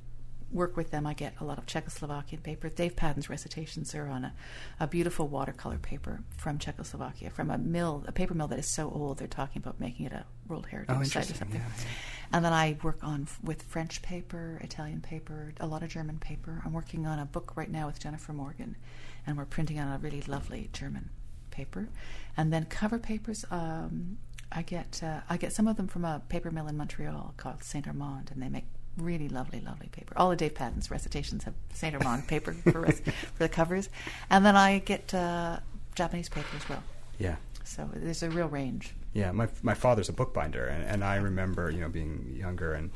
work 0.52 0.78
with 0.78 0.92
them. 0.92 1.06
I 1.06 1.14
get 1.14 1.34
a 1.40 1.44
lot 1.44 1.58
of 1.58 1.66
Czechoslovakian 1.66 2.42
paper. 2.42 2.70
Dave 2.70 2.96
Paddon's 2.96 3.30
recitations 3.30 3.94
are 3.96 4.08
on 4.08 4.26
a, 4.26 4.34
a 4.80 4.88
beautiful 4.88 5.28
watercolor 5.28 5.78
paper 5.78 6.22
from 6.38 6.58
Czechoslovakia, 6.58 7.30
from 7.30 7.52
a 7.52 7.58
mill, 7.58 8.04
a 8.08 8.12
paper 8.12 8.34
mill 8.34 8.48
that 8.48 8.60
is 8.60 8.74
so 8.74 8.90
old. 8.90 9.18
They're 9.18 9.28
talking 9.28 9.62
about 9.62 9.80
making 9.80 10.06
it 10.06 10.14
a 10.14 10.26
World 10.48 10.68
Heritage 10.68 10.96
Oh, 10.98 11.04
site 11.04 11.30
or 11.30 11.34
something. 11.34 11.60
Yeah, 11.60 11.68
yeah. 11.78 11.86
And 12.34 12.46
then 12.46 12.54
I 12.54 12.78
work 12.84 13.00
on 13.04 13.28
with 13.44 13.64
French 13.64 14.02
paper, 14.02 14.60
Italian 14.62 15.02
paper, 15.02 15.54
a 15.60 15.68
lot 15.68 15.84
of 15.84 15.90
German 15.90 16.20
paper. 16.20 16.62
I'm 16.66 16.74
working 16.74 17.06
on 17.06 17.20
a 17.20 17.26
book 17.26 17.54
right 17.56 17.70
now 17.70 17.88
with 17.88 18.00
Jennifer 18.00 18.34
Morgan, 18.34 18.76
and 19.26 19.38
we're 19.38 19.46
printing 19.46 19.80
on 19.80 19.94
a 19.94 19.98
really 19.98 20.22
lovely 20.22 20.70
German 20.74 21.10
paper. 21.52 21.90
And 22.36 22.52
then 22.54 22.66
cover 22.66 23.00
papers, 23.00 23.46
um, 23.52 24.18
I 24.52 24.62
get 24.62 25.02
uh, 25.04 25.22
I 25.30 25.38
get 25.38 25.52
some 25.52 25.68
of 25.68 25.76
them 25.76 25.88
from 25.88 26.06
a 26.06 26.22
paper 26.30 26.52
mill 26.52 26.68
in 26.68 26.78
Montreal 26.78 27.34
called 27.38 27.64
Saint 27.64 27.88
Armand, 27.88 28.32
and 28.34 28.42
they 28.42 28.50
make 28.50 28.66
really 28.98 29.30
lovely, 29.30 29.62
lovely 29.62 29.88
paper. 29.88 30.14
All 30.18 30.32
of 30.32 30.38
Dave 30.38 30.56
Paddon's 30.56 30.90
recitations 30.92 31.44
have 31.46 31.54
Saint 31.74 31.96
Armand 31.96 32.28
paper 32.28 32.54
for 32.54 32.82
res- 32.82 33.00
for 33.36 33.40
the 33.40 33.50
covers, 33.50 33.90
and 34.30 34.46
then 34.46 34.56
I 34.56 34.80
get 34.80 35.14
uh, 35.14 35.60
Japanese 35.96 36.30
paper 36.30 36.56
as 36.56 36.68
well. 36.70 36.84
Yeah. 37.20 37.36
So 37.64 37.90
there's 37.94 38.24
a 38.24 38.30
real 38.30 38.48
range. 38.48 38.94
Yeah, 39.14 39.32
my 39.32 39.50
my 39.62 39.74
father's 39.74 40.08
a 40.10 40.14
bookbinder, 40.14 40.66
and, 40.68 40.84
and 40.86 41.04
I 41.04 41.16
remember 41.18 41.70
you 41.70 41.82
know 41.82 41.90
being 41.90 42.34
younger, 42.40 42.74
and 42.74 42.92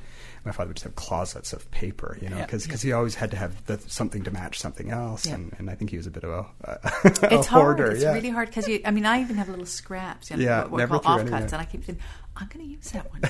my 0.46 0.52
father 0.52 0.70
would 0.70 0.78
just 0.78 0.84
have 0.86 0.96
closets 0.96 1.52
of 1.52 1.70
paper, 1.72 2.18
you 2.22 2.30
know, 2.30 2.38
Yeah. 2.38 2.46
because 2.46 2.82
he 2.82 2.92
always 2.94 3.16
had 3.16 3.32
to 3.32 3.38
have 3.38 3.66
the, 3.66 3.78
something 3.88 4.24
to 4.24 4.32
match 4.32 4.60
something 4.60 4.92
else, 4.92 5.26
Yeah. 5.26 5.36
and, 5.36 5.56
and 5.58 5.70
I 5.70 5.76
think 5.76 5.90
he 5.92 5.98
was 5.98 6.08
a 6.08 6.12
bit 6.12 6.24
of 6.24 6.30
a, 6.32 6.46
a, 6.64 6.80
it's 7.36 7.48
hoarder. 7.48 7.84
hard. 7.84 7.94
It's 7.94 8.04
yeah. 8.04 8.14
really 8.14 8.30
hard 8.30 8.48
because 8.50 8.68
you. 8.68 8.80
I 8.86 8.92
mean, 8.92 9.06
I 9.06 9.22
even 9.22 9.36
have 9.38 9.50
little 9.50 9.66
scraps. 9.66 10.30
You 10.32 10.38
know, 10.38 10.44
Yeah, 10.44 10.62
what, 10.62 10.72
what 10.72 10.78
never 10.78 11.00
called 11.00 11.22
offcuts, 11.22 11.30
yeah. 11.32 11.38
and 11.38 11.54
I 11.56 11.66
keep 11.66 11.84
thinking, 11.84 12.04
I'm 12.38 12.48
going 12.48 12.66
to 12.66 12.72
use 12.72 12.92
that 12.92 13.12
one. 13.12 13.22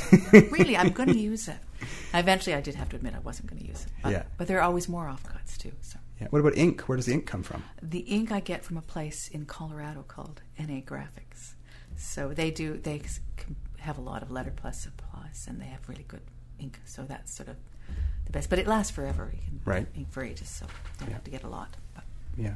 really, 0.52 0.78
I'm 0.78 0.90
going 0.92 1.10
to 1.10 1.18
use 1.20 1.48
it. 1.48 1.58
Eventually, 2.14 2.56
I 2.56 2.62
did 2.62 2.76
have 2.76 2.90
to 2.90 2.98
admit 2.98 3.16
I 3.16 3.20
wasn't 3.20 3.50
going 3.50 3.62
to 3.64 3.68
use 3.68 3.84
it. 3.84 3.92
But, 4.04 4.12
Yeah. 4.12 4.24
but 4.38 4.48
there 4.48 4.60
are 4.60 4.64
always 4.64 4.88
more 4.88 5.06
offcuts 5.06 5.58
too. 5.58 5.72
So 5.82 5.98
Yeah. 6.22 6.28
What 6.30 6.40
about 6.40 6.56
ink? 6.56 6.82
Where 6.82 6.96
does 6.96 7.08
the 7.08 7.14
ink 7.14 7.26
come 7.26 7.42
from? 7.44 7.64
the 7.82 8.00
ink 8.00 8.32
I 8.32 8.40
get 8.40 8.64
from 8.64 8.78
a 8.78 8.82
place 8.82 9.28
in 9.28 9.46
Colorado 9.46 10.04
called 10.08 10.42
NA 10.60 10.82
Graphics. 10.82 11.56
So 11.98 12.30
they 12.34 12.52
do. 12.52 12.78
They 12.78 13.02
have 13.80 13.98
a 13.98 14.02
lot 14.02 14.22
of 14.22 14.30
letterpress 14.32 14.80
supplies, 14.82 15.48
and 15.50 15.60
they 15.60 15.66
have 15.66 15.88
really 15.90 16.06
good 16.08 16.22
ink. 16.60 16.80
So 16.86 17.04
that's 17.04 17.34
sort 17.34 17.50
of 17.50 17.56
the 18.26 18.32
best. 18.32 18.50
But 18.52 18.60
it 18.60 18.68
lasts 18.68 18.92
forever. 18.92 19.32
You 19.34 19.42
can 19.42 19.62
Right. 19.66 19.88
ink 19.96 20.12
for 20.12 20.24
ages, 20.24 20.48
so 20.50 20.66
you 20.66 20.72
don't 21.00 21.10
Yeah. 21.10 21.14
have 21.16 21.24
to 21.24 21.32
get 21.32 21.44
a 21.44 21.50
lot. 21.50 21.76
But 21.96 22.04
Yeah. 22.38 22.56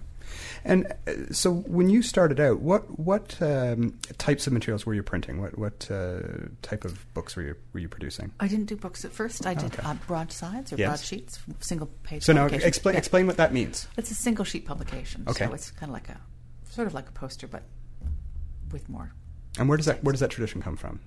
And 0.64 0.88
uh, 1.08 1.32
so 1.32 1.52
when 1.52 1.90
you 1.90 2.02
started 2.02 2.40
out, 2.40 2.60
what 2.60 3.00
what 3.00 3.42
um, 3.42 3.98
types 4.18 4.48
of 4.48 4.54
materials 4.54 4.86
were 4.86 4.94
you 4.94 5.04
printing? 5.04 5.42
What 5.42 5.58
what 5.58 5.90
uh, 5.92 6.20
type 6.62 6.86
of 6.86 7.06
books 7.14 7.36
were 7.36 7.44
you 7.44 7.56
were 7.74 7.80
you 7.80 7.90
producing? 7.90 8.32
I 8.40 8.48
didn't 8.48 8.66
do 8.66 8.76
books 8.76 9.06
at 9.06 9.12
first. 9.12 9.46
I 9.46 9.54
did 9.54 9.74
Okay. 9.74 9.84
uh, 9.84 9.94
broadsides 10.08 10.74
or 10.74 10.78
Yes. 10.78 10.88
broadsheets, 10.90 11.40
single 11.60 11.88
page. 12.04 12.24
So 12.24 12.34
now 12.34 12.46
explain 12.48 12.94
Yeah. 12.96 13.00
explain 13.00 13.28
what 13.28 13.38
that 13.38 13.54
means. 13.54 13.88
It's 13.98 14.12
a 14.12 14.16
single 14.16 14.46
sheet 14.46 14.66
publication. 14.66 15.24
Okay. 15.28 15.46
So 15.46 15.54
it's 15.54 15.72
kind 15.72 15.90
of 15.90 15.94
like 15.94 16.10
a, 16.10 16.20
sort 16.70 16.88
of 16.88 16.94
like 16.94 17.08
a 17.10 17.12
poster, 17.14 17.48
but 17.48 17.64
with 18.72 18.90
more. 18.90 19.12
And 19.58 19.70
where 19.70 19.78
does 19.78 19.86
that 19.86 20.04
where 20.04 20.12
does 20.12 20.20
that 20.22 20.32
tradition 20.32 20.62
come 20.62 20.76
from? 20.76 21.00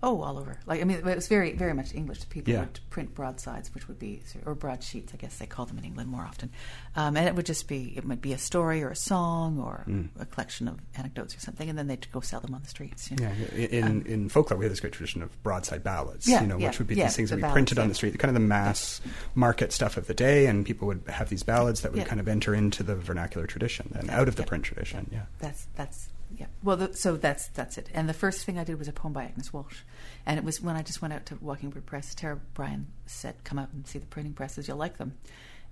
Oh, 0.00 0.22
all 0.22 0.38
over. 0.38 0.60
Like 0.64 0.80
I 0.80 0.84
mean, 0.84 0.98
it 0.98 1.04
was 1.04 1.26
very, 1.26 1.54
very 1.54 1.74
much 1.74 1.92
English. 1.92 2.28
People 2.28 2.52
Yeah. 2.52 2.60
would 2.60 2.78
print 2.88 3.14
broadsides, 3.16 3.74
which 3.74 3.88
would 3.88 3.98
be 3.98 4.22
or 4.46 4.54
broadsheets. 4.54 5.12
I 5.12 5.16
guess 5.16 5.38
they 5.38 5.46
call 5.46 5.66
them 5.66 5.76
in 5.78 5.84
England 5.84 6.08
more 6.08 6.22
often. 6.22 6.50
Um, 6.94 7.16
and 7.16 7.26
it 7.26 7.34
would 7.34 7.46
just 7.46 7.66
be 7.66 7.94
it 7.96 8.04
might 8.04 8.20
be 8.20 8.32
a 8.32 8.38
story 8.38 8.80
or 8.82 8.90
a 8.90 8.96
song 8.96 9.58
or 9.58 9.84
Mm. 9.88 10.10
a 10.20 10.24
collection 10.24 10.68
of 10.68 10.78
anecdotes 10.96 11.36
or 11.36 11.40
something, 11.40 11.68
and 11.68 11.76
then 11.76 11.88
they'd 11.88 12.06
go 12.12 12.20
sell 12.20 12.40
them 12.40 12.54
on 12.54 12.62
the 12.62 12.68
streets. 12.68 13.10
You 13.10 13.16
know? 13.16 13.32
Yeah, 13.56 13.66
in 13.66 13.84
Um, 13.84 14.02
in 14.06 14.28
folklore 14.28 14.56
we 14.58 14.66
have 14.66 14.70
this 14.72 14.78
great 14.80 14.92
tradition 14.92 15.20
of 15.20 15.42
broadside 15.42 15.82
ballads, 15.82 16.28
Yeah, 16.28 16.42
you 16.42 16.46
know, 16.46 16.58
yeah, 16.58 16.68
which 16.68 16.78
would 16.78 16.86
be 16.88 16.94
these 16.94 17.16
things 17.16 17.30
the 17.30 17.36
that 17.36 17.46
we 17.48 17.52
printed 17.52 17.80
on 17.80 17.88
the 17.88 17.94
street, 17.94 18.16
kind 18.20 18.30
of 18.30 18.34
the 18.40 18.46
mass 18.46 19.00
market 19.34 19.72
stuff 19.72 19.96
of 19.96 20.06
the 20.06 20.14
day, 20.14 20.46
and 20.46 20.64
people 20.64 20.86
would 20.86 21.02
have 21.08 21.28
these 21.28 21.42
ballads 21.42 21.80
that 21.80 21.92
would 21.92 22.06
kind 22.06 22.20
of 22.20 22.28
enter 22.28 22.54
into 22.54 22.84
the 22.84 22.94
vernacular 22.94 23.48
tradition 23.48 23.90
and 23.98 24.10
out 24.10 24.28
of 24.28 24.36
the 24.36 24.44
print 24.44 24.62
tradition. 24.64 25.08
Yeah. 25.10 25.22
That's 25.40 25.66
that's 25.74 26.08
yeah. 26.36 26.46
Well, 26.62 26.76
the, 26.76 26.94
so 26.94 27.16
that's 27.16 27.48
that's 27.48 27.78
it. 27.78 27.88
And 27.94 28.08
the 28.08 28.14
first 28.14 28.44
thing 28.44 28.58
I 28.58 28.64
did 28.64 28.78
was 28.78 28.88
a 28.88 28.92
poem 28.92 29.12
by 29.12 29.24
Agnes 29.24 29.52
Walsh, 29.52 29.80
and 30.26 30.38
it 30.38 30.44
was 30.44 30.60
when 30.60 30.76
I 30.76 30.82
just 30.82 31.00
went 31.00 31.14
out 31.14 31.26
to 31.26 31.38
Walking 31.40 31.70
Bird 31.70 31.86
Press. 31.86 32.14
Tara 32.14 32.38
Bryan 32.54 32.88
said, 33.06 33.36
"Come 33.44 33.58
out 33.58 33.70
and 33.72 33.86
see 33.86 33.98
the 33.98 34.06
printing 34.06 34.34
presses. 34.34 34.68
You'll 34.68 34.76
like 34.76 34.98
them." 34.98 35.14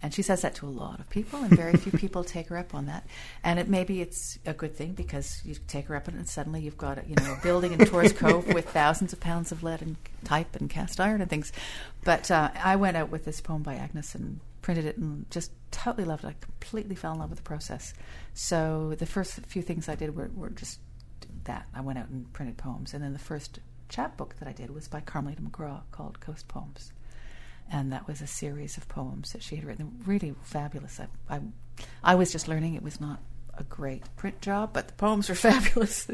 And 0.03 0.13
she 0.13 0.21
says 0.21 0.43
that 0.43 0.55
to 0.57 0.67
a 0.67 0.69
lot 0.69 1.01
of 1.01 1.09
people, 1.09 1.43
and 1.43 1.51
very 1.51 1.75
few 1.77 1.91
people 1.91 2.23
take 2.25 2.49
her 2.49 2.59
up 2.59 2.75
on 2.75 2.87
that. 2.87 3.07
And 3.43 3.59
it 3.59 3.69
maybe 3.69 4.01
it's 4.01 4.39
a 4.45 4.53
good 4.53 4.75
thing 4.77 4.93
because 4.93 5.41
you 5.45 5.57
take 5.67 5.87
her 5.87 5.97
up 5.97 6.09
on 6.09 6.15
it, 6.15 6.19
and 6.19 6.29
suddenly 6.29 6.61
you've 6.61 6.79
got 6.79 6.99
a, 6.99 7.05
you 7.07 7.15
know 7.17 7.35
a 7.35 7.43
building 7.43 7.73
in 7.73 7.79
Torres 7.87 8.13
Cove 8.15 8.47
with 8.49 8.69
thousands 8.71 9.13
of 9.13 9.21
pounds 9.21 9.53
of 9.53 9.63
lead 9.63 9.83
and 9.83 9.97
type 10.25 10.57
and 10.57 10.69
cast 10.69 11.01
iron 11.01 11.21
and 11.21 11.31
things. 11.31 11.53
But 12.05 12.31
uh, 12.31 12.51
I 12.63 12.77
went 12.77 12.97
out 12.97 13.11
with 13.11 13.25
this 13.25 13.41
poem 13.41 13.63
by 13.63 13.75
Agnes 13.75 14.15
and 14.15 14.41
printed 14.67 14.85
it 14.85 14.97
and 14.97 15.31
just 15.31 15.53
totally 15.71 16.05
loved 16.05 16.25
it. 16.25 16.27
I 16.27 16.35
completely 16.41 16.97
fell 16.97 17.13
in 17.13 17.21
love 17.21 17.31
with 17.31 17.39
the 17.39 17.45
process. 17.45 17.95
So 18.35 18.97
the 18.99 19.07
first 19.07 19.35
few 19.47 19.63
things 19.63 19.89
I 19.89 19.95
did 19.95 20.17
were, 20.17 20.29
were 20.35 20.51
just 20.51 20.81
that. 21.45 21.69
I 21.73 21.83
went 21.83 22.01
out 22.01 22.09
and 22.09 22.33
printed 22.33 22.57
poems. 22.57 22.93
And 22.93 23.01
then 23.01 23.13
the 23.13 23.21
first 23.21 23.61
chapbook 23.89 24.35
that 24.41 24.49
I 24.49 24.53
did 24.53 24.71
was 24.71 24.89
by 24.89 24.99
Carmelita 24.99 25.41
McGrath 25.41 25.85
called 25.93 26.19
Coast 26.19 26.49
Poems. 26.49 26.93
And 27.71 27.93
that 27.93 28.09
was 28.09 28.21
a 28.21 28.27
series 28.27 28.77
of 28.77 28.89
poems 28.89 29.33
that 29.35 29.43
she 29.45 29.55
had 29.55 29.65
written. 29.65 30.03
Really 30.05 30.35
fabulous. 30.43 30.99
I, 30.99 31.07
I, 31.33 31.41
I 32.03 32.15
was 32.17 32.33
just 32.33 32.49
learning 32.49 32.75
it 32.75 32.83
was 32.83 33.01
not 33.01 33.21
a 33.57 33.63
great 33.63 34.03
print 34.17 34.41
job, 34.41 34.71
but 34.73 34.89
the 34.89 34.95
poems 34.95 35.29
were 35.29 35.35
fabulous. 35.49 36.09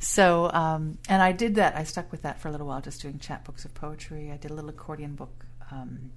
so, 0.00 0.50
um, 0.54 0.96
and 1.06 1.20
I 1.20 1.32
did 1.32 1.56
that. 1.56 1.76
I 1.76 1.84
stuck 1.84 2.10
with 2.10 2.22
that 2.22 2.40
for 2.40 2.48
a 2.48 2.50
little 2.50 2.66
while, 2.66 2.80
just 2.80 3.02
doing 3.02 3.18
chapbooks 3.18 3.66
of 3.66 3.74
poetry. 3.74 4.32
I 4.32 4.38
did 4.38 4.50
a 4.52 4.54
little 4.54 4.70
accordion 4.70 5.16
book. 5.16 5.44
Um, 5.70 6.12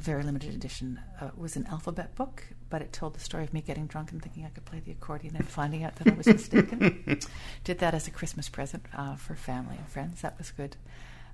very 0.00 0.22
limited 0.22 0.54
edition. 0.54 1.00
Uh, 1.20 1.30
was 1.36 1.56
an 1.56 1.66
alphabet 1.66 2.14
book, 2.14 2.44
but 2.70 2.82
it 2.82 2.92
told 2.92 3.14
the 3.14 3.20
story 3.20 3.44
of 3.44 3.52
me 3.52 3.60
getting 3.60 3.86
drunk 3.86 4.12
and 4.12 4.22
thinking 4.22 4.44
I 4.44 4.48
could 4.48 4.64
play 4.64 4.80
the 4.80 4.92
accordion 4.92 5.36
and 5.36 5.46
finding 5.46 5.84
out 5.84 5.96
that 5.96 6.08
I 6.08 6.14
was 6.14 6.26
mistaken. 6.26 7.20
Did 7.64 7.78
that 7.78 7.94
as 7.94 8.06
a 8.06 8.10
Christmas 8.10 8.48
present 8.48 8.84
uh, 8.96 9.16
for 9.16 9.34
family 9.34 9.76
and 9.76 9.88
friends. 9.88 10.22
That 10.22 10.38
was 10.38 10.50
good. 10.50 10.76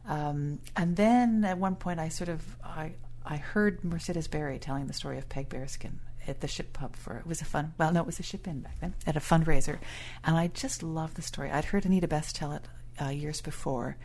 Um, 0.06 0.60
and 0.76 0.96
then 0.96 1.44
at 1.44 1.58
one 1.58 1.76
point, 1.76 2.00
I 2.00 2.08
sort 2.08 2.28
of 2.28 2.56
I 2.64 2.92
I 3.24 3.36
heard 3.36 3.84
Mercedes 3.84 4.28
Berry 4.28 4.58
telling 4.58 4.86
the 4.86 4.92
story 4.92 5.18
of 5.18 5.28
Peg 5.28 5.48
Bearskin 5.48 6.00
at 6.26 6.40
the 6.40 6.48
ship 6.48 6.72
pub 6.72 6.94
for 6.94 7.16
it 7.16 7.26
was 7.26 7.40
a 7.40 7.44
fun 7.44 7.74
well 7.78 7.92
no 7.92 8.00
it 8.00 8.06
was 8.06 8.20
a 8.20 8.22
ship 8.22 8.46
in 8.46 8.60
back 8.60 8.78
then 8.80 8.94
at 9.06 9.16
a 9.16 9.20
fundraiser 9.20 9.78
and 10.22 10.36
I 10.36 10.46
just 10.46 10.82
loved 10.82 11.16
the 11.16 11.22
story 11.22 11.50
I'd 11.50 11.66
heard 11.66 11.84
Anita 11.84 12.06
Best 12.06 12.36
tell 12.36 12.52
it 12.52 12.68
uh, 13.00 13.08
years 13.08 13.40
before 13.40 13.96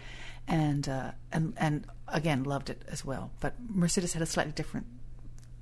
and 0.47 0.87
uh, 0.87 1.11
and 1.31 1.53
and 1.57 1.85
again 2.07 2.43
loved 2.43 2.69
it 2.69 2.83
as 2.87 3.03
well. 3.03 3.31
But 3.39 3.55
Mercedes 3.69 4.13
had 4.13 4.21
a 4.21 4.25
slightly 4.25 4.53
different 4.53 4.85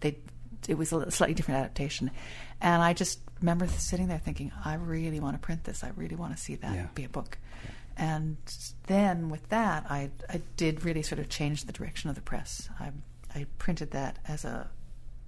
they 0.02 0.18
it 0.68 0.78
was 0.78 0.92
a 0.94 1.12
slightly 1.12 1.36
different 1.36 1.60
adaptation. 1.60 2.12
And 2.62 2.82
I 2.82 2.94
just 2.94 3.20
remember 3.42 3.68
sitting 3.68 4.08
there 4.08 4.18
thinking 4.18 4.52
I 4.64 4.76
really 4.76 5.20
want 5.20 5.36
to 5.36 5.40
print 5.40 5.64
this. 5.64 5.84
I 5.84 5.92
really 5.96 6.16
want 6.16 6.36
to 6.36 6.42
see 6.42 6.56
that 6.56 6.74
Yeah. 6.74 6.88
be 6.96 7.04
a 7.04 7.10
book. 7.10 7.38
And 7.98 8.38
then 8.88 9.30
with 9.30 9.48
that 9.50 9.86
I 9.90 10.12
I 10.30 10.42
did 10.58 10.84
really 10.86 11.02
sort 11.04 11.20
of 11.20 11.30
change 11.30 11.66
the 11.66 11.74
direction 11.74 12.10
of 12.10 12.16
the 12.16 12.22
press. 12.22 12.70
I 12.80 12.92
I 13.34 13.46
printed 13.58 13.92
that 13.92 14.20
as 14.28 14.46
a 14.46 14.70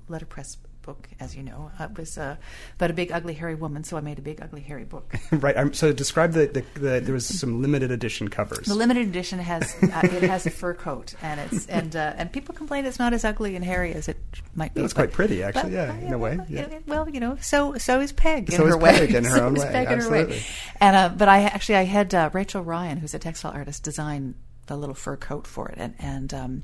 letterpress 0.07 0.57
book 0.87 1.07
as 1.19 1.35
you 1.35 1.43
know 1.43 1.69
it 1.79 1.97
was 1.97 2.17
uh, 2.17 2.35
about 2.75 2.89
a 2.89 2.93
big 2.93 3.11
ugly 3.11 3.33
hairy 3.33 3.55
woman 3.55 3.83
so 3.83 3.97
I 3.97 4.01
made 4.01 4.17
a 4.17 4.21
big 4.21 4.41
ugly 4.41 4.61
hairy 4.61 4.85
book 4.85 5.13
right. 5.31 5.55
Um, 5.57 5.73
so 5.73 5.91
describe 5.93 6.31
the, 6.31 6.47
the, 6.47 6.79
the 6.79 6.99
there 7.01 7.13
was 7.13 7.25
some 7.27 7.61
limited 7.61 7.91
edition 7.91 8.27
covers. 8.29 8.65
The 8.67 8.75
limited 8.75 9.07
edition 9.07 9.39
has 9.39 9.63
uh, 9.83 9.99
it 10.03 10.23
has 10.23 10.45
a 10.45 10.49
fur 10.49 10.73
coat 10.73 11.13
and 11.21 11.39
it's 11.41 11.67
and 11.67 11.95
uh, 11.95 12.13
and 12.17 12.31
people 12.31 12.55
complain 12.55 12.85
it's 12.85 12.99
not 12.99 13.13
as 13.13 13.25
ugly 13.25 13.55
and 13.57 13.63
hairy 13.65 13.93
as 13.93 14.07
it 14.07 14.17
might 14.55 14.73
be. 14.73 14.81
That's 14.81 14.93
but- 14.93 15.01
quite 15.09 15.11
pretty, 15.13 15.43
actually. 15.43 15.63
but, 15.63 15.71
yeah, 15.73 15.91
uh, 15.91 16.07
in 16.07 16.13
a 16.13 16.17
way. 16.17 16.37
well, 16.37 16.45
Yeah. 16.49 16.69
you 16.69 16.83
Well, 16.87 17.09
you 17.09 17.19
know, 17.19 17.37
so 17.41 17.77
so 17.77 17.99
is 17.99 18.11
Peg 18.13 18.49
in 18.49 18.55
So 18.55 18.63
her 18.63 18.69
is 18.69 18.75
way. 18.77 18.91
Peg 18.99 19.13
in 19.13 19.23
her 19.25 19.35
So 19.37 19.45
own 19.45 19.57
is 19.57 19.63
way, 19.63 19.71
Peg 19.71 19.91
in 19.91 19.99
her 19.99 20.09
way. 20.09 20.21
absolutely. 20.21 20.41
And 20.79 20.95
uh, 20.95 21.09
but 21.09 21.27
I 21.27 21.43
actually 21.43 21.75
I 21.75 21.83
had 21.83 22.13
uh, 22.15 22.29
Rachel 22.33 22.63
Ryan, 22.63 22.97
who's 22.99 23.13
a 23.13 23.19
textile 23.19 23.51
artist, 23.51 23.83
design 23.83 24.35
the 24.67 24.77
little 24.77 24.95
fur 24.95 25.17
coat 25.17 25.45
for 25.47 25.67
it, 25.69 25.75
and 25.77 25.93
and 25.99 26.33
um, 26.33 26.63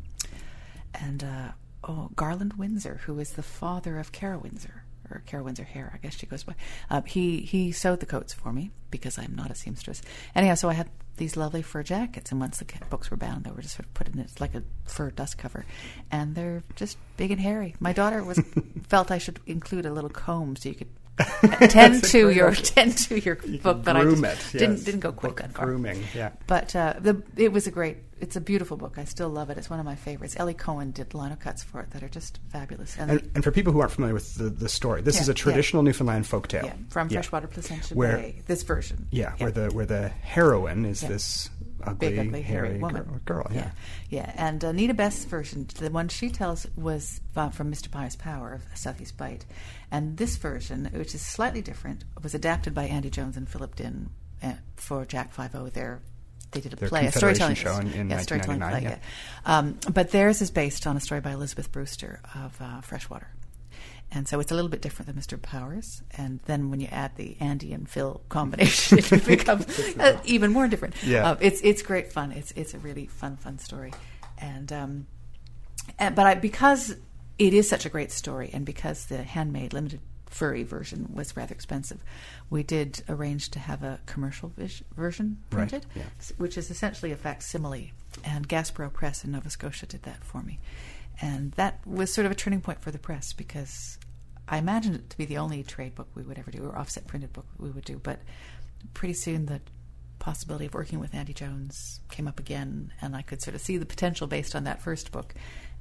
and 0.94 1.24
uh, 1.24 1.51
oh 1.84 2.10
Garland 2.16 2.54
Windsor, 2.54 3.02
who 3.06 3.20
is 3.20 3.32
the 3.34 3.44
father 3.44 4.00
of 4.00 4.12
Kara 4.12 4.38
Windsor. 4.40 4.84
or 5.10 5.22
Carol 5.25 5.46
Windsor 5.46 5.63
Hare, 5.66 5.92
I 5.94 5.98
guess 5.98 6.18
she 6.18 6.25
goes 6.25 6.44
by. 6.44 6.56
Uh, 6.90 7.02
he 7.02 7.42
he 7.42 7.72
sewed 7.72 8.00
the 8.00 8.06
coats 8.06 8.34
for 8.34 8.52
me 8.54 8.72
because 8.90 9.18
I'm 9.18 9.36
not 9.36 9.52
a 9.52 9.56
seamstress. 9.56 10.02
Anyhow, 10.36 10.56
so 10.56 10.70
I 10.70 10.74
had 10.74 10.90
these 11.18 11.38
lovely 11.38 11.62
fur 11.62 11.84
jackets, 11.84 12.32
and 12.32 12.40
once 12.40 12.58
the 12.58 12.66
books 12.90 13.12
were 13.12 13.18
bound, 13.18 13.44
they 13.44 13.52
were 13.52 13.62
just 13.62 13.75
sort 13.75 13.86
of 13.86 13.94
put 13.94 14.08
in 14.08 14.18
it 14.20 14.32
like 14.40 14.56
a 14.56 14.63
fur 14.86 15.12
dust 15.12 15.38
cover, 15.38 15.66
and 16.10 16.34
they're 16.36 16.63
just 16.75 16.98
big 17.18 17.32
and 17.32 17.40
hairy. 17.42 17.75
My 17.80 17.94
daughter 17.94 18.24
was 18.24 18.40
felt 18.88 19.12
I 19.12 19.18
should 19.20 19.40
include 19.46 19.86
a 19.86 19.92
little 19.92 20.10
comb 20.10 20.56
so 20.56 20.70
you 20.70 20.75
could 20.75 20.90
tend 21.70 22.04
to 22.06 22.30
your 22.32 22.54
tend 22.56 22.98
to 22.98 23.20
your 23.20 23.36
book, 23.36 23.84
but 23.84 23.96
I 23.96 24.04
just 24.04 24.56
it, 24.56 24.58
didn't 24.60 24.84
didn't 24.86 25.02
go 25.02 25.12
quite 25.12 25.30
Book 25.32 25.42
that 25.42 25.52
far. 25.52 25.66
Grooming, 25.68 26.04
yeah. 26.16 26.32
But 26.48 26.75
uh, 26.75 26.96
the 27.00 27.22
it 27.38 27.52
was 27.52 27.68
a 27.68 27.72
great. 27.72 27.98
It's 28.24 28.36
a 28.38 28.42
beautiful 28.42 28.77
book. 28.77 28.98
I 28.98 29.03
still 29.03 29.30
love 29.30 29.50
it. 29.50 29.58
It's 29.58 29.70
one 29.70 29.80
of 29.80 29.86
my 29.86 29.96
favorites. 29.96 30.36
Ellie 30.39 30.53
Cohen 30.53 30.92
did 30.92 31.13
lino 31.13 31.36
cuts 31.36 31.62
for 31.62 31.82
it 31.82 31.92
that 31.92 32.01
are 32.03 32.08
just 32.10 32.39
fabulous. 32.50 32.96
And, 32.98 33.12
And, 33.12 33.32
and 33.36 33.44
for 33.44 33.51
people 33.51 33.74
who 33.74 33.80
aren't 33.82 33.92
familiar 33.92 34.13
with 34.13 34.36
the, 34.36 34.50
the 34.50 34.70
story, 34.70 35.01
this 35.01 35.15
Yeah, 35.15 35.22
is 35.24 35.30
a 35.30 35.32
yeah. 35.34 35.36
traditional 35.36 35.84
Newfoundland 35.84 36.24
folktale. 36.25 36.63
yeah, 36.63 36.74
from 36.89 37.10
Yeah. 37.10 37.18
Freshwater 37.18 37.48
Placentia 37.48 37.94
Where- 37.96 38.18
Bay. 38.18 38.42
This 38.48 38.63
version. 38.63 39.08
Yeah, 39.12 39.34
where 39.39 39.51
the 39.51 39.68
where 39.72 39.86
the 39.86 40.08
heroine 40.08 40.86
is 40.86 41.03
Yeah. 41.03 41.10
this 41.10 41.50
ugly, 41.84 42.10
big, 42.12 42.20
ugly, 42.27 42.42
hairy 42.42 42.77
woman. 42.80 43.03
girl. 43.03 43.20
girl, 43.25 43.48
yeah. 43.51 43.72
yeah, 44.10 44.27
yeah. 44.27 44.34
And 44.48 44.63
Anita 44.63 44.94
Best's 44.94 45.25
version, 45.25 45.68
the 45.77 45.89
one 45.92 46.08
she 46.08 46.30
tells, 46.30 46.65
was 46.77 47.20
uh, 47.36 47.50
from 47.50 47.70
Mr. 47.70 47.92
Pius 47.92 48.15
Power 48.15 48.53
of 48.53 48.63
Southeast 48.74 49.18
Bight, 49.18 49.46
and 49.92 50.15
this 50.15 50.38
version, 50.38 50.89
which 50.94 51.13
is 51.13 51.22
slightly 51.22 51.62
different, 51.62 52.06
was 52.22 52.34
adapted 52.34 52.74
by 52.74 52.86
Andy 52.86 53.10
Jones 53.10 53.36
and 53.36 53.50
Philip 53.50 53.75
Dinn 53.75 54.12
uh, 54.42 54.53
for 54.77 55.03
Jack 55.03 55.34
Five 55.34 55.53
O. 55.56 55.68
Their 55.68 56.00
they 56.53 56.62
did 56.62 56.74
a 56.74 56.75
Their 56.75 56.89
play, 56.89 57.05
a 57.05 57.12
storytelling 57.12 57.55
show 57.55 57.77
in- 57.77 57.91
in 57.93 58.10
yeah, 58.10 58.17
storytelling 58.19 58.60
1999, 58.60 58.81
play. 58.81 59.00
Yeah. 59.45 59.57
Um, 59.57 59.93
but 59.93 60.12
theirs 60.12 60.41
is 60.41 60.51
based 60.51 60.88
on 60.88 60.95
a 60.98 61.00
story 61.00 61.22
by 61.22 61.31
Elizabeth 61.31 61.72
Brewster 61.72 62.22
of 62.36 62.60
uh, 62.62 62.81
Freshwater. 62.81 63.27
And 64.15 64.27
so 64.27 64.39
it's 64.39 64.51
a 64.51 64.55
little 64.55 64.69
bit 64.69 64.81
different 64.81 65.07
than 65.07 65.15
Mr. 65.15 65.41
Powers. 65.41 66.03
And 66.17 66.39
then 66.45 66.69
when 66.69 66.79
you 66.79 66.88
add 66.91 67.15
the 67.15 67.36
Andy 67.39 67.74
and 67.74 67.89
Phil 67.89 68.22
combination, 68.29 69.00
it 69.00 69.25
becomes 69.25 69.65
uh, 69.98 70.19
even 70.25 70.51
more 70.51 70.67
different. 70.67 70.95
Yeah. 71.03 71.31
Uh, 71.31 71.38
it's 71.41 71.62
it's 71.62 71.81
great 71.81 72.13
fun. 72.13 72.31
It's 72.31 72.51
it's 72.51 72.74
a 72.74 72.79
really 72.79 73.07
fun 73.07 73.38
fun 73.38 73.57
story. 73.57 73.91
And 74.38 74.72
um, 74.72 75.07
and, 75.98 76.15
but 76.15 76.25
I, 76.27 76.36
because 76.36 76.95
it 77.39 77.53
is 77.53 77.67
such 77.67 77.86
a 77.86 77.89
great 77.89 78.12
story, 78.12 78.51
and 78.53 78.65
because 78.65 79.05
the 79.07 79.24
handmade 79.24 79.74
limited 79.74 80.00
furry 80.34 80.63
version 80.63 81.10
was 81.13 81.38
rather 81.38 81.54
expensive, 81.54 82.04
we 82.50 82.63
did 82.63 83.04
arrange 83.08 83.50
to 83.52 83.60
have 83.60 83.84
a 83.84 84.00
commercial 84.06 84.50
vis- 84.58 84.84
version 84.96 85.38
Right, 85.52 85.70
printed, 85.70 85.86
yeah. 85.96 86.04
which 86.38 86.58
is 86.58 86.70
essentially 86.72 87.12
a 87.12 87.16
facsimile. 87.16 87.94
And 88.24 88.48
Gaspereau 88.48 88.92
Press 88.92 89.24
in 89.24 89.32
Nova 89.32 89.50
Scotia 89.50 89.86
did 89.86 90.04
that 90.04 90.24
for 90.24 90.42
me, 90.42 90.60
and 91.22 91.52
that 91.54 91.86
was 91.86 92.13
sort 92.13 92.25
of 92.25 92.32
a 92.32 92.36
turning 92.36 92.62
point 92.62 92.82
for 92.82 92.92
the 92.92 93.00
press 93.00 93.34
because 93.34 93.98
I 94.48 94.58
imagined 94.58 94.96
it 94.96 95.10
to 95.10 95.18
be 95.18 95.25
the 95.25 95.38
only 95.38 95.63
trade 95.63 95.96
book 95.96 96.10
we 96.16 96.24
would 96.24 96.38
ever 96.38 96.52
do 96.52 96.63
or 96.66 96.78
offset 96.78 97.08
printed 97.08 97.34
book 97.34 97.46
we 97.58 97.70
would 97.70 97.86
do, 97.86 98.00
but 98.02 98.20
pretty 98.94 99.13
soon 99.13 99.46
the 99.46 99.62
possibility 100.20 100.66
of 100.66 100.74
working 100.74 101.00
with 101.00 101.13
Andy 101.13 101.34
Jones 101.34 102.00
came 102.10 102.28
up 102.28 102.40
again, 102.40 102.92
and 103.02 103.16
I 103.16 103.22
could 103.22 103.42
sort 103.42 103.56
of 103.56 103.62
see 103.62 103.78
the 103.78 103.86
potential 103.86 104.28
based 104.28 104.56
on 104.56 104.63
that 104.63 104.82
first 104.82 105.12
book. 105.12 105.34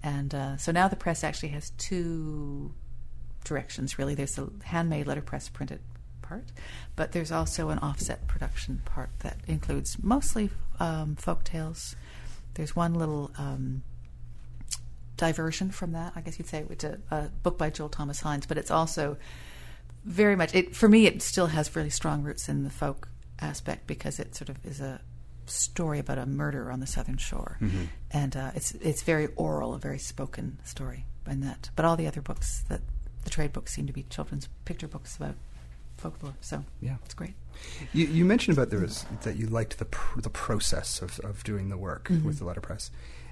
And 0.02 0.34
uh, 0.34 0.56
so 0.56 0.72
now 0.72 0.88
the 0.88 0.96
press 0.96 1.22
actually 1.22 1.50
has 1.50 1.70
two 1.78 2.74
directions, 3.44 3.98
really. 3.98 4.14
There's 4.14 4.34
the 4.34 4.50
handmade 4.64 5.06
letterpress 5.06 5.48
printed 5.48 5.80
part, 6.22 6.44
but 6.96 7.12
there's 7.12 7.32
also 7.32 7.68
an 7.68 7.78
offset 7.78 8.26
production 8.26 8.82
part 8.84 9.10
that 9.20 9.38
includes 9.46 10.02
mostly 10.02 10.50
um, 10.80 11.16
folk 11.16 11.44
tales. 11.44 11.96
There's 12.54 12.76
one 12.76 12.94
little 12.94 13.30
um, 13.38 13.82
diversion 15.16 15.70
from 15.70 15.92
that, 15.92 16.12
I 16.16 16.20
guess 16.20 16.38
you'd 16.38 16.48
say, 16.48 16.62
which 16.64 16.84
is 16.84 16.98
a, 17.10 17.16
a 17.16 17.30
book 17.42 17.58
by 17.58 17.70
Joel 17.70 17.88
Thomas 17.88 18.20
Hynes, 18.20 18.46
but 18.46 18.58
it's 18.58 18.70
also 18.70 19.16
very 20.04 20.34
much 20.36 20.52
it 20.54 20.74
for 20.74 20.88
me 20.88 21.06
it 21.06 21.22
still 21.22 21.46
has 21.46 21.74
really 21.76 21.90
strong 21.90 22.22
roots 22.22 22.48
in 22.48 22.64
the 22.64 22.70
folk 22.70 23.08
aspect 23.40 23.86
because 23.86 24.18
it 24.18 24.34
sort 24.34 24.48
of 24.48 24.56
is 24.66 24.80
a 24.80 25.00
story 25.46 25.98
about 25.98 26.18
a 26.18 26.26
murder 26.26 26.72
on 26.72 26.80
the 26.80 26.86
southern 26.86 27.16
shore 27.16 27.58
and 28.10 28.36
uh, 28.36 28.50
it's 28.54 28.72
it's 28.72 29.02
very 29.02 29.28
oral 29.36 29.74
a 29.74 29.78
very 29.78 29.98
spoken 29.98 30.58
story 30.64 31.04
and 31.26 31.42
that 31.42 31.70
but 31.76 31.84
all 31.84 31.96
the 31.96 32.06
other 32.06 32.20
books 32.20 32.64
that 32.68 32.80
the 33.24 33.30
trade 33.30 33.52
books 33.52 33.72
seem 33.72 33.86
to 33.86 33.92
be 33.92 34.02
children's 34.04 34.48
picture 34.64 34.88
books 34.88 35.16
about 35.16 35.34
folklore 35.96 36.34
so 36.40 36.64
Yeah. 36.80 36.96
it's 37.04 37.14
great 37.14 37.34
You, 37.92 38.06
you 38.06 38.24
mentioned 38.24 38.56
about 38.56 38.70
there 38.70 38.80
was 38.80 39.04
that 39.22 39.36
you 39.36 39.46
liked 39.46 39.78
the 39.78 39.84
pr- 39.84 40.20
the 40.20 40.30
process 40.30 41.00
of, 41.02 41.18
of 41.20 41.44
doing 41.44 41.68
the 41.68 41.76
work 41.76 42.08
Mm-hmm. 42.08 42.26
with 42.26 42.38
the 42.38 42.44
letterpress. 42.44 42.90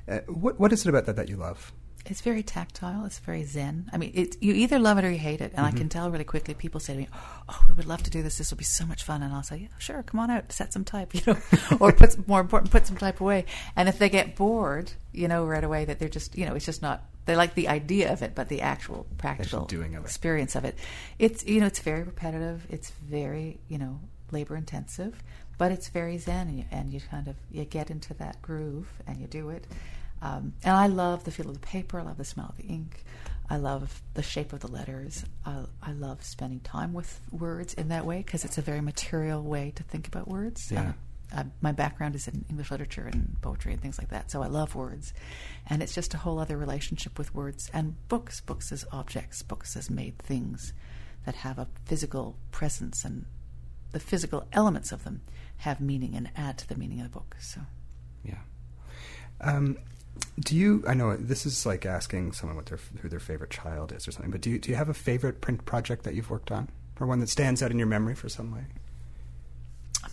Uh, 0.08 0.18
what 0.28 0.58
what 0.60 0.72
is 0.72 0.84
it 0.86 0.88
about 0.88 1.06
that 1.06 1.16
that 1.16 1.28
you 1.28 1.36
love? 1.36 1.72
It's 2.06 2.20
very 2.22 2.42
tactile. 2.42 3.04
It's 3.04 3.18
very 3.18 3.44
zen. 3.44 3.90
I 3.92 3.98
mean, 3.98 4.12
it, 4.14 4.36
you 4.42 4.54
either 4.54 4.78
love 4.78 4.96
it 4.98 5.04
or 5.04 5.10
you 5.10 5.18
hate 5.18 5.42
it. 5.42 5.52
And 5.54 5.66
I 5.66 5.70
can 5.70 5.88
tell 5.90 6.10
really 6.10 6.24
quickly. 6.24 6.54
People 6.54 6.80
say 6.80 6.94
to 6.94 6.98
me, 7.00 7.08
"Oh, 7.48 7.60
we 7.68 7.74
would 7.74 7.84
love 7.86 8.02
to 8.04 8.10
do 8.10 8.22
this. 8.22 8.38
This 8.38 8.50
will 8.50 8.56
be 8.58 8.64
so 8.64 8.86
much 8.86 9.04
fun." 9.04 9.22
And 9.22 9.34
I'll 9.34 9.42
say, 9.42 9.58
"Yeah, 9.58 9.68
sure. 9.78 10.02
Come 10.02 10.18
on 10.20 10.30
out. 10.30 10.50
Set 10.50 10.72
some 10.72 10.84
type, 10.84 11.14
you 11.14 11.20
know, 11.26 11.36
or 11.80 11.92
put 11.92 12.12
some, 12.12 12.24
more 12.26 12.40
important, 12.40 12.70
put 12.70 12.86
some 12.86 12.96
type 12.96 13.20
away." 13.20 13.44
And 13.76 13.86
if 13.88 13.98
they 13.98 14.08
get 14.08 14.34
bored, 14.34 14.92
you 15.12 15.28
know, 15.28 15.44
right 15.44 15.62
away 15.62 15.84
that 15.84 15.98
they're 15.98 16.08
just, 16.08 16.36
you 16.38 16.46
know, 16.46 16.54
it's 16.54 16.64
just 16.66 16.80
not. 16.82 17.04
They 17.26 17.36
like 17.36 17.54
the 17.54 17.68
idea 17.68 18.12
of 18.12 18.22
it, 18.22 18.34
but 18.34 18.48
the 18.48 18.62
actual 18.62 19.06
practical 19.18 19.66
doing 19.66 19.94
of 19.94 20.04
it. 20.04 20.06
experience 20.06 20.56
of 20.56 20.64
it, 20.64 20.76
it's 21.18 21.44
you 21.44 21.60
know, 21.60 21.66
it's 21.66 21.80
very 21.80 22.02
repetitive. 22.02 22.66
It's 22.70 22.90
very 22.90 23.60
you 23.68 23.78
know, 23.78 24.00
labor 24.30 24.56
intensive, 24.56 25.22
but 25.58 25.72
it's 25.72 25.88
very 25.88 26.18
zen, 26.18 26.48
and 26.48 26.58
you, 26.58 26.64
and 26.70 26.92
you 26.92 27.00
kind 27.00 27.28
of 27.28 27.36
you 27.50 27.64
get 27.64 27.90
into 27.90 28.14
that 28.14 28.40
groove 28.42 28.88
and 29.06 29.18
you 29.18 29.26
do 29.26 29.50
it. 29.50 29.66
Um, 30.22 30.52
and 30.64 30.76
I 30.76 30.86
love 30.86 31.24
the 31.24 31.30
feel 31.30 31.48
of 31.48 31.54
the 31.54 31.66
paper. 31.66 32.00
I 32.00 32.02
love 32.02 32.18
the 32.18 32.24
smell 32.24 32.46
of 32.50 32.56
the 32.56 32.64
ink. 32.64 33.04
I 33.48 33.56
love 33.56 34.00
the 34.14 34.22
shape 34.22 34.52
of 34.52 34.60
the 34.60 34.68
letters. 34.68 35.24
I, 35.44 35.64
I 35.82 35.92
love 35.92 36.22
spending 36.22 36.60
time 36.60 36.92
with 36.92 37.20
words 37.32 37.74
in 37.74 37.88
that 37.88 38.06
way 38.06 38.18
because 38.18 38.44
it's 38.44 38.58
a 38.58 38.62
very 38.62 38.80
material 38.80 39.42
way 39.42 39.72
to 39.74 39.82
think 39.82 40.06
about 40.06 40.28
words. 40.28 40.70
Yeah. 40.70 40.92
Uh, 41.34 41.44
my 41.60 41.72
background 41.72 42.14
is 42.14 42.26
in 42.26 42.44
English 42.48 42.70
literature 42.70 43.06
and 43.06 43.36
poetry 43.40 43.72
and 43.72 43.80
things 43.80 43.98
like 43.98 44.08
that, 44.08 44.30
so 44.30 44.42
I 44.42 44.46
love 44.46 44.74
words. 44.74 45.12
And 45.68 45.82
it's 45.82 45.94
just 45.94 46.14
a 46.14 46.18
whole 46.18 46.38
other 46.38 46.56
relationship 46.56 47.18
with 47.18 47.34
words 47.34 47.70
and 47.72 47.96
books. 48.08 48.40
Books 48.40 48.72
as 48.72 48.84
objects, 48.92 49.42
books 49.42 49.76
as 49.76 49.90
made 49.90 50.18
things 50.18 50.72
that 51.24 51.36
have 51.36 51.58
a 51.58 51.68
physical 51.84 52.36
presence, 52.50 53.04
and 53.04 53.26
the 53.92 54.00
physical 54.00 54.46
elements 54.52 54.92
of 54.92 55.04
them 55.04 55.22
have 55.58 55.80
meaning 55.80 56.16
and 56.16 56.30
add 56.36 56.58
to 56.58 56.68
the 56.68 56.74
meaning 56.74 57.00
of 57.00 57.04
the 57.04 57.18
book. 57.18 57.36
So. 57.38 57.60
Yeah. 58.24 58.38
Um, 59.40 59.78
do 60.40 60.56
you? 60.56 60.82
I 60.86 60.94
know 60.94 61.16
this 61.16 61.46
is 61.46 61.64
like 61.66 61.86
asking 61.86 62.32
someone 62.32 62.56
what 62.56 62.66
their 62.66 62.78
who 63.00 63.08
their 63.08 63.20
favorite 63.20 63.50
child 63.50 63.92
is 63.92 64.08
or 64.08 64.12
something. 64.12 64.30
But 64.30 64.40
do 64.40 64.50
you 64.50 64.58
do 64.58 64.70
you 64.70 64.76
have 64.76 64.88
a 64.88 64.94
favorite 64.94 65.40
print 65.40 65.64
project 65.64 66.04
that 66.04 66.14
you've 66.14 66.30
worked 66.30 66.50
on, 66.50 66.68
or 66.98 67.06
one 67.06 67.20
that 67.20 67.28
stands 67.28 67.62
out 67.62 67.70
in 67.70 67.78
your 67.78 67.86
memory 67.86 68.14
for 68.14 68.28
some 68.28 68.50
way? 68.52 68.64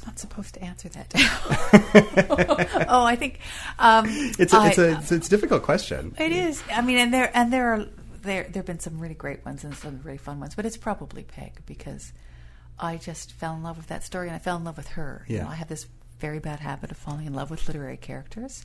Not 0.08 0.17
supposed 0.20 0.54
to 0.56 0.63
answer 0.63 0.88
that. 0.89 1.13
oh, 2.89 3.04
I 3.04 3.15
think 3.17 3.39
um, 3.78 4.06
It's 4.08 4.54
a, 4.54 4.58
I- 4.58 4.67
it's 4.70 4.78
a 4.78 4.91
it's, 4.98 5.12
it's 5.12 5.28
a 5.28 5.30
difficult 5.30 5.63
question. 5.63 6.15
It 6.17 6.32
is. 6.32 6.63
I 6.74 6.82
mean, 6.82 6.98
and 6.98 7.13
there 7.13 7.30
and 7.34 7.52
there 7.52 7.74
are 7.74 7.86
there 8.22 8.43
there 8.43 8.62
have 8.62 8.65
been 8.65 8.80
some 8.80 9.00
really 9.00 9.15
great 9.15 9.46
ones 9.46 9.63
and 9.65 9.76
some 9.76 10.00
really 10.04 10.17
fun 10.17 10.39
ones, 10.39 10.56
but 10.56 10.65
it's 10.65 10.78
probably 10.78 11.24
Peg 11.24 11.60
because 11.65 12.13
I 12.80 12.98
just 12.98 13.34
fell 13.34 13.54
in 13.56 13.63
love 13.63 13.76
with 13.78 13.88
that 13.88 14.04
story 14.04 14.28
and 14.28 14.36
I 14.36 14.39
fell 14.39 14.56
in 14.58 14.63
love 14.63 14.78
with 14.78 14.88
her. 14.89 15.26
You 15.28 15.36
Yeah. 15.38 15.43
know, 15.43 15.50
I 15.50 15.56
have 15.56 15.67
this 15.67 15.86
very 16.20 16.39
bad 16.39 16.60
habit 16.62 16.89
of 16.91 16.98
falling 16.98 17.26
in 17.28 17.34
love 17.34 17.52
with 17.52 17.67
literary 17.67 17.98
characters, 17.98 18.63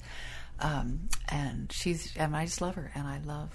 um, 0.61 1.09
and 1.29 1.71
she's 1.73 2.17
and 2.17 2.37
I 2.37 2.45
just 2.47 2.61
love 2.61 2.77
her 2.77 2.93
and 2.95 3.07
I 3.07 3.19
love 3.25 3.51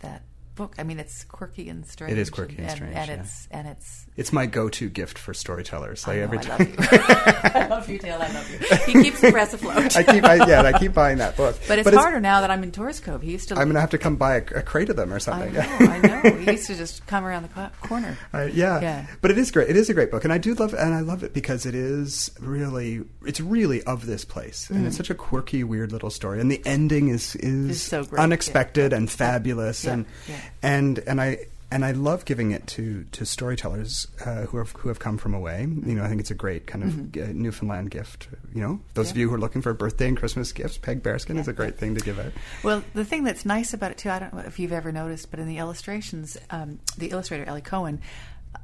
that 0.00 0.22
book. 0.60 0.74
I 0.78 0.82
mean, 0.84 1.00
it's 1.00 1.24
quirky 1.24 1.68
and 1.68 1.86
strange. 1.86 2.12
It 2.12 2.18
is 2.18 2.28
quirky 2.30 2.56
and 2.58 2.66
and, 2.66 2.76
strange, 2.76 2.94
and 2.96 3.08
yeah. 3.08 3.20
it's 3.22 3.48
and 3.50 3.66
it's 3.68 4.06
It's 4.16 4.32
my 4.32 4.46
go-to 4.46 4.88
gift 4.90 5.16
for 5.18 5.32
storytellers. 5.32 6.06
I 6.06 6.10
Like 6.10 6.16
know, 6.18 6.22
every 6.24 6.38
I 6.38 6.42
time. 6.42 6.58
love 6.58 6.92
you. 6.92 6.98
I 7.60 7.66
love 7.68 7.88
you, 7.88 7.98
Dale. 7.98 8.20
I 8.20 8.32
love 8.32 8.50
you. 8.50 8.76
He 8.86 9.02
keeps 9.02 9.20
the 9.20 9.32
press 9.32 9.54
afloat. 9.54 9.96
I 10.00 10.02
keep, 10.02 10.24
I, 10.24 10.34
yeah, 10.46 10.62
I 10.62 10.78
keep 10.78 10.92
buying 10.92 11.18
that 11.18 11.36
book. 11.36 11.56
but 11.66 11.78
it's 11.78 11.88
harder 11.90 12.20
now 12.20 12.42
that 12.42 12.50
I'm 12.50 12.62
in 12.62 12.72
Tors 12.72 13.00
Cove. 13.00 13.22
He 13.22 13.32
used 13.32 13.48
to. 13.48 13.54
I'm 13.56 13.68
gonna 13.68 13.80
have 13.80 13.90
to 13.90 13.98
come 13.98 14.16
buy 14.16 14.36
a, 14.36 14.42
a 14.56 14.62
crate 14.62 14.90
of 14.90 14.96
them 14.96 15.12
or 15.12 15.16
I 15.16 15.18
something. 15.18 15.52
know. 15.54 15.60
I 15.62 15.98
know. 16.22 16.36
He 16.36 16.50
used 16.52 16.66
to 16.66 16.74
just 16.76 17.06
come 17.06 17.24
around 17.24 17.42
the 17.44 17.48
co- 17.48 17.70
corner. 17.88 18.18
Uh, 18.34 18.42
yeah. 18.52 18.80
Yeah. 18.80 19.06
but 19.22 19.30
it 19.30 19.38
is 19.38 19.50
great. 19.50 19.70
It 19.70 19.76
is 19.76 19.88
a 19.90 19.94
great 19.94 20.10
book, 20.10 20.24
and 20.24 20.32
I 20.32 20.38
do 20.38 20.54
love, 20.54 20.74
and 20.74 20.92
I 20.94 21.00
love 21.00 21.22
it 21.22 21.32
because 21.32 21.64
it 21.66 21.74
is 21.74 22.30
really, 22.40 23.00
it's 23.24 23.40
really 23.40 23.82
of 23.84 24.04
this 24.06 24.24
place, 24.24 24.68
and 24.70 24.86
it's 24.86 24.96
such 24.96 25.10
a 25.10 25.14
quirky, 25.14 25.64
weird 25.64 25.92
little 25.92 26.10
story, 26.10 26.40
and 26.40 26.50
the 26.50 26.60
ending 26.66 27.08
is 27.08 27.34
is 27.36 27.60
Mm. 27.70 27.74
So 27.90 28.04
great, 28.04 28.20
unexpected 28.22 28.92
and 28.92 29.10
fabulous, 29.10 29.84
Yeah, 29.84 29.92
and 29.92 30.06
yeah. 30.28 30.36
And 30.62 30.98
and 31.00 31.20
I. 31.20 31.46
And 31.72 31.84
I 31.84 31.92
love 31.92 32.24
giving 32.24 32.50
it 32.50 32.66
to, 32.66 33.04
to 33.12 33.24
storytellers 33.24 34.08
uh, 34.26 34.46
who 34.46 34.58
have 34.58 34.72
who 34.72 34.88
have 34.88 34.98
come 34.98 35.18
from 35.18 35.34
away. 35.34 35.60
You 35.60 35.94
know, 35.94 36.02
I 36.02 36.08
think 36.08 36.20
it's 36.20 36.32
a 36.32 36.34
great 36.34 36.66
kind 36.66 36.82
of 36.82 37.16
uh, 37.16 37.32
Newfoundland 37.32 37.92
gift. 37.92 38.26
You 38.52 38.60
know, 38.60 38.80
those 38.94 39.10
of 39.10 39.12
Mm-hmm. 39.12 39.20
You 39.20 39.28
who 39.28 39.36
are 39.36 39.38
looking 39.38 39.62
for 39.62 39.72
birthday 39.72 40.08
and 40.08 40.16
Christmas 40.16 40.50
gifts, 40.50 40.78
Peg 40.78 41.00
Bearskin 41.00 41.38
is 41.38 41.46
a 41.46 41.52
great 41.52 41.78
thing 41.78 41.94
to 41.94 42.00
give 42.00 42.18
out. 42.18 42.32
Well, 42.64 42.82
the 42.94 43.04
thing 43.04 43.22
that's 43.22 43.44
nice 43.44 43.72
about 43.72 43.92
it 43.92 43.98
too, 43.98 44.10
I 44.10 44.18
don't 44.18 44.34
know 44.34 44.40
if 44.40 44.58
you've 44.58 44.72
ever 44.72 44.90
noticed, 44.90 45.30
but 45.30 45.38
in 45.38 45.46
the 45.46 45.58
illustrations, 45.58 46.36
um, 46.50 46.80
the 46.98 47.10
illustrator 47.10 47.44
Ellie 47.44 47.60
Cohen, 47.60 48.00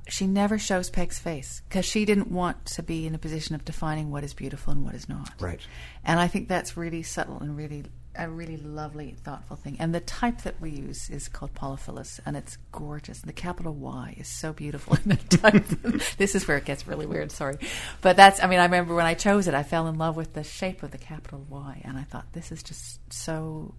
she 0.08 0.26
never 0.26 0.58
shows 0.58 0.90
Peg's 0.90 1.20
face 1.20 1.62
because 1.68 1.84
she 1.84 2.06
didn't 2.06 2.32
want 2.32 2.66
to 2.66 2.82
be 2.82 3.06
in 3.06 3.14
a 3.14 3.18
position 3.18 3.54
of 3.54 3.64
defining 3.64 4.10
what 4.10 4.24
is 4.24 4.34
beautiful 4.34 4.72
and 4.72 4.84
what 4.84 4.96
is 4.96 5.08
not. 5.08 5.30
Right. 5.38 5.60
And 6.04 6.18
I 6.18 6.26
think 6.26 6.48
that's 6.48 6.76
really 6.76 7.04
subtle 7.04 7.38
and 7.38 7.56
really 7.56 7.84
a 8.18 8.28
really 8.28 8.56
lovely, 8.56 9.16
thoughtful 9.22 9.56
thing. 9.56 9.76
And 9.78 9.94
the 9.94 10.00
type 10.00 10.42
that 10.42 10.60
we 10.60 10.70
use 10.70 11.10
is 11.10 11.28
called 11.28 11.54
Poliphilus, 11.54 12.20
and 12.26 12.36
it's 12.36 12.58
gorgeous. 12.72 13.20
And 13.20 13.28
the 13.28 13.34
capital 13.34 13.74
Y 13.74 14.14
is 14.18 14.28
so 14.28 14.52
beautiful 14.52 14.96
in 15.04 15.10
the 15.10 15.36
type. 15.36 15.64
this 16.18 16.34
is 16.34 16.46
where 16.46 16.56
it 16.56 16.64
gets 16.64 16.86
really 16.86 17.06
weird. 17.06 17.32
Sorry, 17.32 17.58
but 18.00 18.16
that's. 18.16 18.42
I 18.42 18.46
mean, 18.46 18.58
I 18.58 18.64
remember 18.64 18.94
when 18.94 19.06
I 19.06 19.14
chose 19.14 19.48
it, 19.48 19.54
I 19.54 19.62
fell 19.62 19.86
in 19.86 19.98
love 19.98 20.16
with 20.16 20.34
the 20.34 20.44
shape 20.44 20.82
of 20.82 20.90
the 20.90 20.98
capital 20.98 21.44
Y, 21.48 21.82
and 21.84 21.96
I 21.98 22.02
thought 22.02 22.32
this 22.32 22.52
is 22.52 22.62
just 22.62 23.00
so 23.12 23.74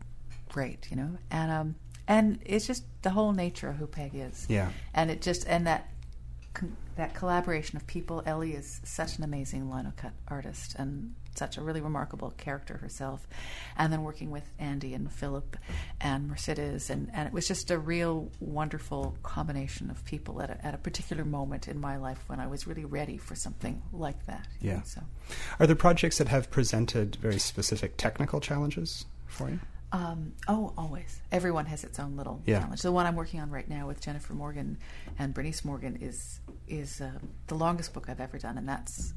great, 0.49 0.87
you 0.89 0.97
know. 0.97 1.17
And 1.29 1.51
um, 1.51 1.75
and 2.07 2.39
it's 2.45 2.67
just 2.67 2.83
the 3.01 3.09
whole 3.09 3.33
nature 3.33 3.69
of 3.69 3.75
who 3.77 3.87
Peg 3.87 4.11
is. 4.13 4.45
Yeah. 4.49 4.69
And 4.93 5.11
it 5.11 5.21
just 5.21 5.47
and 5.47 5.67
that 5.67 5.89
that 6.95 7.13
collaboration 7.13 7.77
of 7.77 7.87
people. 7.87 8.23
Ellie 8.25 8.53
is 8.53 8.81
such 8.83 9.17
an 9.17 9.23
amazing 9.23 9.69
lino 9.69 9.93
cut 9.95 10.13
artist 10.27 10.75
and 10.77 11.15
such 11.37 11.57
a 11.57 11.61
really 11.61 11.81
remarkable 11.81 12.31
character 12.31 12.77
herself. 12.77 13.27
And 13.77 13.93
then 13.93 14.03
working 14.03 14.31
with 14.31 14.49
Andy 14.59 14.93
and 14.93 15.11
Philip 15.11 15.55
and 16.01 16.27
Mercedes, 16.27 16.89
and, 16.89 17.09
and 17.13 17.27
it 17.27 17.33
was 17.33 17.47
just 17.47 17.71
a 17.71 17.77
real 17.77 18.31
wonderful 18.39 19.17
combination 19.23 19.89
of 19.89 20.03
people 20.05 20.41
at 20.41 20.49
a, 20.49 20.65
at 20.65 20.73
a 20.73 20.77
particular 20.77 21.23
moment 21.23 21.67
in 21.67 21.79
my 21.79 21.97
life 21.97 22.23
when 22.27 22.39
I 22.39 22.47
was 22.47 22.67
really 22.67 22.85
ready 22.85 23.17
for 23.17 23.35
something 23.35 23.81
like 23.93 24.25
that. 24.25 24.47
Yeah. 24.61 24.77
know, 24.77 24.81
so. 24.85 25.01
Are 25.59 25.67
there 25.67 25.75
projects 25.75 26.17
that 26.17 26.27
have 26.27 26.49
presented 26.51 27.15
very 27.17 27.39
specific 27.39 27.97
technical 27.97 28.39
challenges 28.39 29.05
for 29.25 29.49
you? 29.49 29.59
Um, 29.91 30.33
oh, 30.49 30.73
always. 30.77 31.21
Everyone 31.31 31.65
has 31.67 31.83
its 31.85 31.97
own 31.97 32.17
little 32.17 32.41
Yeah. 32.45 32.59
challenge. 32.59 32.81
The 32.81 32.91
one 32.91 33.05
I'm 33.05 33.15
working 33.15 33.39
on 33.39 33.49
right 33.49 33.67
now 33.69 33.87
with 33.87 34.01
Jennifer 34.01 34.33
Morgan 34.33 34.77
and 35.17 35.33
Bernice 35.33 35.63
Morgan 35.63 35.97
is 36.01 36.41
is 36.67 36.99
uh, 36.99 37.11
the 37.47 37.55
longest 37.55 37.93
book 37.93 38.09
I've 38.09 38.19
ever 38.19 38.37
done, 38.37 38.57
and 38.57 38.67
that's 38.67 39.13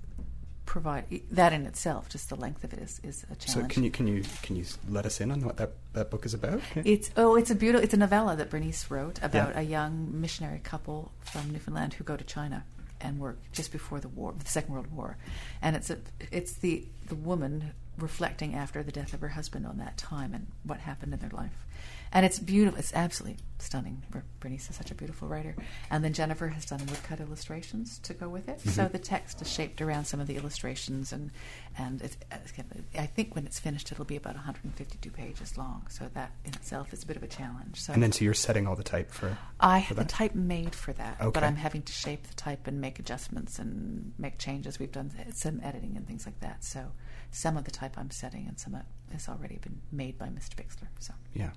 provide 0.70 1.04
that 1.32 1.52
in 1.52 1.66
itself. 1.66 2.08
Just 2.08 2.28
the 2.28 2.36
length 2.36 2.62
of 2.62 2.72
it 2.72 2.78
is, 2.78 3.00
is 3.02 3.24
a 3.24 3.34
challenge. 3.34 3.68
So 3.68 3.74
can 3.74 3.82
you 3.82 3.90
can 3.90 4.06
you 4.06 4.22
can 4.42 4.54
you 4.54 4.64
let 4.88 5.04
us 5.04 5.20
in 5.20 5.32
on 5.32 5.44
what 5.44 5.56
that, 5.56 5.72
that 5.94 6.10
book 6.12 6.24
is 6.24 6.32
about? 6.32 6.60
It's 6.76 7.10
oh, 7.16 7.34
it's 7.34 7.50
a 7.50 7.56
beautiful. 7.56 7.82
It's 7.82 7.92
a 7.92 7.96
novella 7.96 8.36
that 8.36 8.50
Bernice 8.50 8.88
wrote 8.88 9.18
about 9.20 9.50
Yeah. 9.50 9.60
a 9.60 9.62
young 9.62 10.20
missionary 10.20 10.60
couple 10.60 11.10
from 11.22 11.50
Newfoundland 11.50 11.94
who 11.94 12.04
go 12.04 12.16
to 12.16 12.22
China 12.22 12.62
and 13.00 13.18
work 13.18 13.38
just 13.50 13.72
before 13.72 13.98
the 13.98 14.08
war, 14.08 14.32
the 14.38 14.46
Second 14.46 14.74
World 14.74 14.92
War, 14.92 15.16
and 15.60 15.74
it's 15.74 15.90
a 15.90 15.98
it's 16.30 16.52
the 16.52 16.86
the 17.08 17.16
woman 17.16 17.72
reflecting 17.98 18.54
after 18.54 18.84
the 18.84 18.92
death 18.92 19.12
of 19.12 19.20
her 19.20 19.30
husband 19.30 19.66
on 19.66 19.78
that 19.78 19.96
time 19.98 20.32
and 20.34 20.46
what 20.62 20.78
happened 20.78 21.12
in 21.12 21.18
their 21.18 21.30
life, 21.30 21.66
and 22.12 22.26
it's 22.26 22.38
beautiful. 22.38 22.78
It's 22.78 22.94
absolutely 22.94 23.38
stunning. 23.58 24.02
Bernice 24.40 24.70
is 24.70 24.76
such 24.76 24.90
a 24.90 24.94
beautiful 24.94 25.28
writer, 25.28 25.54
and 25.90 26.02
then 26.02 26.12
Jennifer 26.12 26.48
has 26.48 26.64
done 26.64 26.80
woodcut 26.86 27.20
illustrations 27.20 27.98
to 28.00 28.14
go 28.14 28.28
with 28.28 28.48
it. 28.48 28.60
So 28.60 28.84
mm-hmm. 28.84 28.92
the 28.92 28.98
text 28.98 29.42
is 29.42 29.52
shaped 29.52 29.80
around 29.80 30.06
some 30.06 30.18
of 30.18 30.26
the 30.26 30.36
illustrations, 30.36 31.12
and 31.12 31.30
and 31.78 32.02
it's, 32.02 32.16
it's 32.32 32.52
kind 32.52 32.68
of- 32.72 33.00
I 33.00 33.06
think 33.06 33.34
when 33.34 33.46
it's 33.46 33.60
finished, 33.60 33.92
it'll 33.92 34.04
be 34.04 34.16
about 34.16 34.34
152 34.34 35.10
pages 35.10 35.56
long. 35.56 35.86
So 35.88 36.10
that 36.14 36.32
in 36.44 36.54
itself 36.54 36.92
is 36.92 37.02
a 37.02 37.06
bit 37.06 37.16
of 37.16 37.22
a 37.22 37.28
challenge. 37.28 37.80
So 37.80 37.92
And 37.92 38.02
then 38.02 38.12
so 38.12 38.24
you're 38.24 38.34
setting 38.34 38.66
all 38.66 38.76
the 38.76 38.82
type 38.82 39.10
for 39.10 39.36
I 39.60 39.78
have 39.78 39.96
the 39.96 40.04
type 40.04 40.34
made 40.34 40.74
for 40.74 40.92
that, 40.94 41.20
Okay. 41.20 41.30
but 41.32 41.44
I'm 41.44 41.56
having 41.56 41.82
to 41.82 41.92
shape 41.92 42.26
the 42.26 42.34
type 42.34 42.66
and 42.66 42.80
make 42.80 42.98
adjustments 42.98 43.58
and 43.58 44.12
make 44.18 44.38
changes. 44.38 44.78
We've 44.78 44.90
done 44.90 45.12
some 45.34 45.60
editing 45.62 45.96
and 45.96 46.06
things 46.06 46.26
like 46.26 46.40
that. 46.40 46.64
So 46.64 46.92
some 47.30 47.56
of 47.56 47.64
the 47.64 47.70
type 47.70 47.96
I'm 47.96 48.10
setting, 48.10 48.46
and 48.46 48.58
some 48.58 48.74
of 48.74 48.80
it 48.80 48.86
has 49.12 49.28
already 49.28 49.56
been 49.58 49.80
made 49.90 50.18
by 50.18 50.26
Mr. 50.26 50.54
Bixler. 50.54 50.88
So 50.98 51.14
Yeah. 51.34 51.50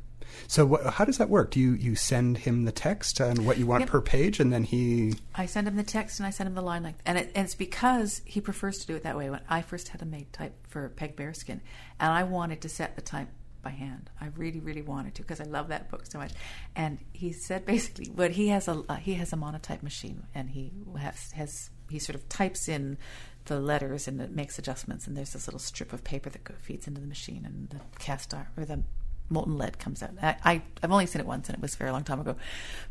So 0.47 0.65
what, 0.65 0.85
how 0.85 1.05
does 1.05 1.17
that 1.17 1.29
work? 1.29 1.51
Do 1.51 1.59
you, 1.59 1.73
you 1.73 1.95
send 1.95 2.39
him 2.39 2.63
the 2.63 2.71
text 2.71 3.19
and 3.19 3.45
what 3.45 3.57
you 3.57 3.65
want 3.65 3.81
Yep. 3.81 3.89
per 3.89 4.01
page, 4.01 4.39
and 4.39 4.53
then 4.53 4.63
he? 4.63 5.15
I 5.35 5.45
send 5.45 5.67
him 5.67 5.75
the 5.75 5.83
text 5.83 6.19
and 6.19 6.25
I 6.27 6.29
send 6.29 6.47
him 6.47 6.55
the 6.55 6.61
line 6.61 6.83
length, 6.83 7.01
and, 7.05 7.17
it, 7.17 7.31
and 7.35 7.45
it's 7.45 7.55
because 7.55 8.21
he 8.25 8.39
prefers 8.41 8.79
to 8.79 8.87
do 8.87 8.95
it 8.95 9.03
that 9.03 9.17
way. 9.17 9.29
When 9.29 9.41
I 9.49 9.61
first 9.61 9.89
had 9.89 10.01
a 10.01 10.05
made 10.05 10.31
type 10.33 10.53
for 10.67 10.89
Peg 10.89 11.15
Bearskin, 11.15 11.59
and 11.99 12.11
I 12.11 12.23
wanted 12.23 12.61
to 12.61 12.69
set 12.69 12.95
the 12.95 13.01
type 13.01 13.27
by 13.63 13.71
hand. 13.71 14.09
I 14.19 14.27
really, 14.35 14.59
really 14.59 14.81
wanted 14.81 15.15
to 15.15 15.21
because 15.21 15.39
I 15.39 15.45
love 15.45 15.69
that 15.69 15.89
book 15.89 16.05
so 16.05 16.19
much. 16.19 16.33
And 16.75 16.99
he 17.13 17.31
said 17.31 17.65
basically, 17.73 18.11
but 18.13 18.31
he 18.31 18.49
has 18.49 18.67
a 18.67 18.83
uh, 18.87 18.95
he 18.95 19.15
has 19.15 19.33
a 19.33 19.37
monotype 19.37 19.81
machine, 19.81 20.23
and 20.35 20.49
he 20.49 20.71
has 20.99 21.31
has 21.31 21.69
he 21.89 21.99
sort 21.99 22.15
of 22.15 22.27
types 22.29 22.67
in 22.67 22.97
the 23.45 23.59
letters 23.59 24.07
and 24.07 24.21
it 24.21 24.31
makes 24.31 24.57
adjustments. 24.57 25.07
And 25.07 25.17
there's 25.17 25.33
this 25.33 25.47
little 25.47 25.59
strip 25.59 25.93
of 25.93 26.03
paper 26.03 26.29
that 26.29 26.47
feeds 26.59 26.87
into 26.87 27.01
the 27.01 27.07
machine, 27.07 27.45
and 27.45 27.69
the 27.69 27.79
cast 27.99 28.33
iron 28.33 28.47
or 28.57 28.65
the 28.65 28.83
molten 29.29 29.57
lead 29.57 29.79
comes 29.79 30.03
out. 30.03 30.11
I, 30.21 30.35
I 30.43 30.61
I've 30.83 30.91
only 30.91 31.05
seen 31.05 31.19
it 31.21 31.25
once, 31.27 31.47
and 31.49 31.57
it 31.57 31.61
was 31.61 31.73
a 31.73 31.77
very 31.77 31.91
long 31.91 32.03
time 32.03 32.19
ago. 32.19 32.35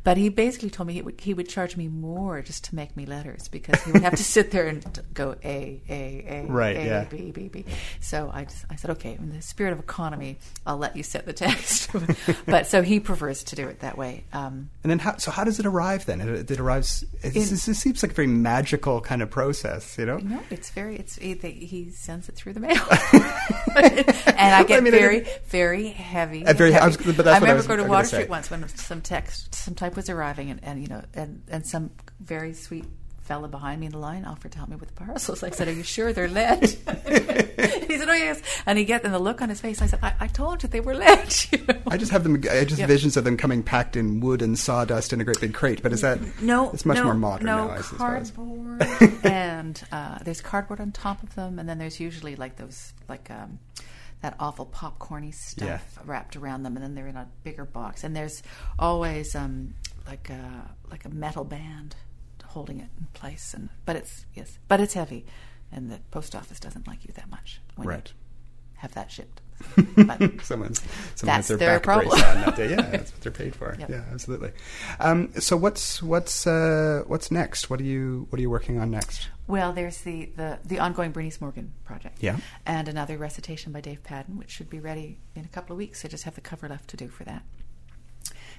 But 0.05 0.17
he 0.17 0.29
basically 0.31 0.71
told 0.71 0.89
me 0.89 0.95
he 0.95 1.03
would 1.03 1.21
he 1.21 1.35
would 1.35 1.49
charge 1.49 1.77
me 1.77 1.89
more 1.89 2.43
just 2.43 2.65
to 2.65 2.75
make 2.75 2.97
me 2.97 3.07
letters 3.07 3.49
because 3.49 3.81
he 3.85 3.93
would 3.93 4.03
have 4.03 4.17
to 4.17 4.25
sit 4.37 4.51
there 4.51 4.67
and 4.67 4.85
go 5.15 5.37
A 5.45 5.81
A 5.89 6.25
A 6.29 6.47
Right, 6.51 6.77
A 6.77 6.85
yeah. 6.85 7.05
B 7.05 7.31
B 7.31 7.49
B. 7.49 7.65
So 8.01 8.31
I 8.33 8.45
just, 8.45 8.65
I 8.71 8.77
said 8.77 8.91
okay, 8.93 9.15
in 9.15 9.31
the 9.33 9.43
spirit 9.43 9.73
of 9.73 9.79
economy, 9.79 10.39
I'll 10.67 10.79
let 10.79 10.97
you 10.97 11.03
set 11.03 11.27
the 11.27 11.33
text. 11.45 11.91
but 12.47 12.67
so 12.67 12.83
he 12.83 12.99
prefers 12.99 13.45
to 13.45 13.57
do 13.57 13.69
it 13.69 13.81
that 13.81 13.97
way. 13.97 14.25
Um, 14.33 14.71
And 14.83 14.91
then 14.91 14.99
how? 14.99 15.17
So 15.19 15.31
how 15.31 15.45
does 15.45 15.61
it 15.61 15.67
arrive 15.67 16.07
then? 16.07 16.21
It, 16.21 16.51
it 16.51 16.59
arrives. 16.59 17.05
It, 17.23 17.37
In- 17.37 17.43
this, 17.43 17.67
this 17.67 17.79
seems 17.79 18.03
like 18.03 18.13
a 18.13 18.15
very 18.15 18.27
magical 18.29 19.01
kind 19.01 19.23
of 19.23 19.31
process, 19.31 19.97
you 19.99 20.07
know. 20.07 20.17
No, 20.19 20.41
it's 20.51 20.71
very. 20.71 20.97
It's 20.97 21.17
he, 21.17 21.35
he 21.35 21.91
sends 21.91 22.29
it 22.29 22.35
through 22.35 22.55
the 22.55 22.61
mail, 22.61 22.81
and 23.77 24.55
I 24.55 24.65
get 24.65 24.79
I 24.79 24.81
mean, 24.81 24.93
very, 24.93 25.27
very 25.47 25.89
heavy. 25.89 26.22
Uh, 26.47 26.53
very- 26.53 26.71
I 26.75 26.81
heavy. 26.81 26.87
was- 26.87 26.97
but 27.17 27.17
that's 27.25 27.29
I 27.29 27.39
remember 27.39 27.55
was 27.57 27.67
going 27.67 27.79
to 27.81 27.85
Water. 27.87 28.07
Street 28.07 28.29
once 28.29 28.51
when 28.51 28.69
some 28.69 29.01
text, 29.01 29.55
some 29.55 29.75
type 29.75 29.97
was 29.97 30.09
arriving, 30.11 30.51
and, 30.51 30.61
and 30.63 30.81
you 30.83 30.89
know, 30.89 31.03
and 31.15 31.43
and 31.49 31.67
some 31.67 31.91
very 32.21 32.53
sweet 32.55 32.85
fella 33.23 33.47
behind 33.47 33.79
me 33.81 33.87
in 33.87 33.93
the 33.93 33.99
line 33.99 34.25
offered 34.25 34.51
to 34.51 34.59
help 34.59 34.69
me 34.69 34.75
with 34.75 34.89
the 34.89 35.05
parcels. 35.05 35.43
I 35.45 35.51
said, 35.51 35.69
"Are 35.69 35.73
you 35.73 35.85
sure 35.85 36.13
they're 36.13 36.29
lead?" 36.29 36.61
he 36.71 37.99
said, 37.99 38.09
"Oh 38.09 38.15
yes," 38.15 38.41
and 38.67 38.77
he 38.79 38.85
get 38.85 39.05
and 39.05 39.15
the 39.15 39.19
look 39.19 39.41
on 39.41 39.49
his 39.49 39.61
face. 39.61 39.81
I 39.81 39.87
said, 39.87 40.01
"I, 40.03 40.13
I 40.21 40.27
told 40.27 40.63
you 40.63 40.69
they 40.69 40.81
were 40.81 40.95
lead." 40.95 41.33
You 41.53 41.59
know? 41.67 41.79
I 41.89 41.97
just 41.99 42.11
have 42.11 42.25
them. 42.25 42.35
I 42.51 42.65
just 42.65 42.81
Yep. 42.81 42.89
visions 42.89 43.17
of 43.17 43.25
them 43.25 43.37
coming 43.37 43.63
packed 43.63 43.97
in 43.97 44.21
wood 44.21 44.43
and 44.43 44.59
sawdust 44.59 45.13
in 45.13 45.21
a 45.21 45.25
great 45.25 45.41
big 45.41 45.55
crate. 45.55 45.83
But 45.83 45.93
is 45.93 46.01
that 46.01 46.19
No, 46.43 46.71
It's 46.73 46.85
much 46.87 46.97
no, 46.97 47.05
more 47.05 47.15
modern 47.15 47.47
no 47.47 47.69
now. 47.69 47.75
I 47.75 47.81
cardboard, 47.81 48.83
and 49.25 49.81
uh, 49.93 50.19
there's 50.25 50.41
cardboard 50.41 50.81
on 50.81 50.91
top 50.93 51.23
of 51.23 51.35
them, 51.37 51.59
and 51.59 51.69
then 51.69 51.79
there's 51.79 52.01
usually 52.01 52.35
like 52.37 52.57
those 52.57 52.93
like 53.09 53.31
um, 53.31 53.59
that 54.23 54.35
awful 54.41 54.67
popcorny 54.67 55.35
stuff 55.35 55.69
Yeah. 55.97 56.03
wrapped 56.05 56.37
around 56.37 56.63
them, 56.63 56.77
and 56.77 56.85
then 56.85 56.95
they're 56.95 57.09
in 57.09 57.17
a 57.17 57.29
bigger 57.43 57.65
box, 57.65 58.05
and 58.05 58.15
there's 58.17 58.43
always 58.79 59.35
um, 59.35 59.75
like 60.07 60.31
a 60.31 60.71
like 60.91 61.05
a 61.05 61.09
metal 61.11 61.45
band 61.45 61.97
holding 62.45 62.81
it 62.81 62.89
in 62.99 63.07
place, 63.15 63.53
and 63.55 63.69
but 63.85 63.97
it's 63.97 64.25
yes, 64.35 64.59
but 64.69 64.81
it's 64.81 64.95
heavy, 64.95 65.25
and 65.71 65.91
the 65.91 65.99
post 66.11 66.35
office 66.35 66.61
doesn't 66.61 66.87
like 66.87 67.05
you 67.05 67.13
that 67.15 67.29
much 67.31 67.61
when 67.77 67.89
Right. 67.89 68.09
you 68.09 68.15
have 68.77 68.95
that 68.95 69.11
shipped. 69.11 69.41
But 69.97 70.41
Someone's 70.43 70.81
someone 71.15 71.37
That's 71.37 71.49
their, 71.49 71.57
their 71.57 71.77
back 71.77 71.83
problem. 71.83 72.13
on 72.13 72.19
that 72.19 72.57
day. 72.57 72.71
Yeah, 72.71 72.83
that's 72.83 73.13
what 73.13 73.21
they're 73.21 73.33
paid 73.33 73.55
for. 73.57 73.77
Yep. 73.83 73.91
Yeah, 73.91 74.05
absolutely. 74.13 74.53
Um, 75.01 75.33
so 75.41 75.57
what's 75.57 76.03
what's 76.03 76.47
uh, 76.47 77.03
what's 77.07 77.31
next? 77.31 77.71
What 77.71 77.81
are 77.81 77.85
you 77.85 78.27
what 78.31 78.39
are 78.39 78.43
you 78.43 78.51
working 78.51 78.79
on 78.79 78.91
next? 78.91 79.29
Well, 79.49 79.73
there's 79.73 79.99
the, 79.99 80.27
the, 80.37 80.59
the 80.65 80.79
ongoing 80.79 81.11
Bernice 81.11 81.41
Morgan 81.41 81.73
project. 81.85 82.19
Yeah. 82.23 82.37
And 82.65 82.89
another 82.89 83.19
recitation 83.19 83.73
by 83.73 83.81
Dave 83.81 84.05
Paddon, 84.05 84.37
which 84.37 84.51
should 84.51 84.71
be 84.71 84.79
ready 84.79 85.19
in 85.35 85.45
a 85.45 85.49
couple 85.49 85.75
of 85.75 85.79
weeks. 85.79 86.05
I 86.05 86.09
just 86.09 86.25
have 86.25 86.35
the 86.37 86.41
cover 86.41 86.69
left 86.69 86.89
to 86.91 86.97
do 86.97 87.09
for 87.09 87.25
that. 87.25 87.43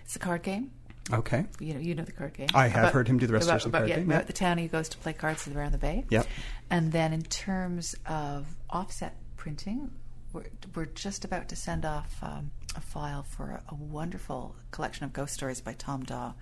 It's 0.04 0.16
a 0.16 0.20
card 0.20 0.44
game. 0.44 0.72
Okay. 1.12 1.46
You 1.60 1.74
know, 1.74 1.80
you 1.80 1.96
know 1.96 2.04
the 2.04 2.12
card 2.12 2.34
game. 2.34 2.48
I 2.54 2.68
have 2.68 2.94
heard 2.94 3.08
him 3.08 3.18
do 3.18 3.28
the 3.28 3.34
recitation 3.34 3.70
about, 3.70 3.80
card 3.80 3.90
yeah, 3.90 3.96
game, 3.98 4.10
About 4.10 4.22
yeah. 4.24 4.28
the 4.28 4.34
town 4.34 4.58
he 4.58 4.68
goes 4.68 4.90
to 4.90 4.98
play 4.98 5.14
cards 5.14 5.48
around 5.48 5.74
the 5.74 5.78
bay. 5.78 6.06
Yep. 6.10 6.28
And 6.70 6.92
then 6.92 7.14
in 7.14 7.24
terms 7.24 7.96
of 8.06 8.46
offset 8.70 9.16
printing, 9.36 9.92
we're, 10.34 10.46
we're 10.76 10.86
just 10.86 11.24
about 11.24 11.50
to 11.50 11.56
send 11.56 11.86
off 11.86 12.18
um, 12.22 12.52
a 12.76 12.82
file 12.82 13.24
for 13.24 13.52
a, 13.52 13.64
a 13.70 13.76
wonderful 13.76 14.56
collection 14.72 15.06
of 15.06 15.14
ghost 15.14 15.34
stories 15.34 15.62
by 15.62 15.74
Tom 15.74 16.04
Dawe 16.04 16.34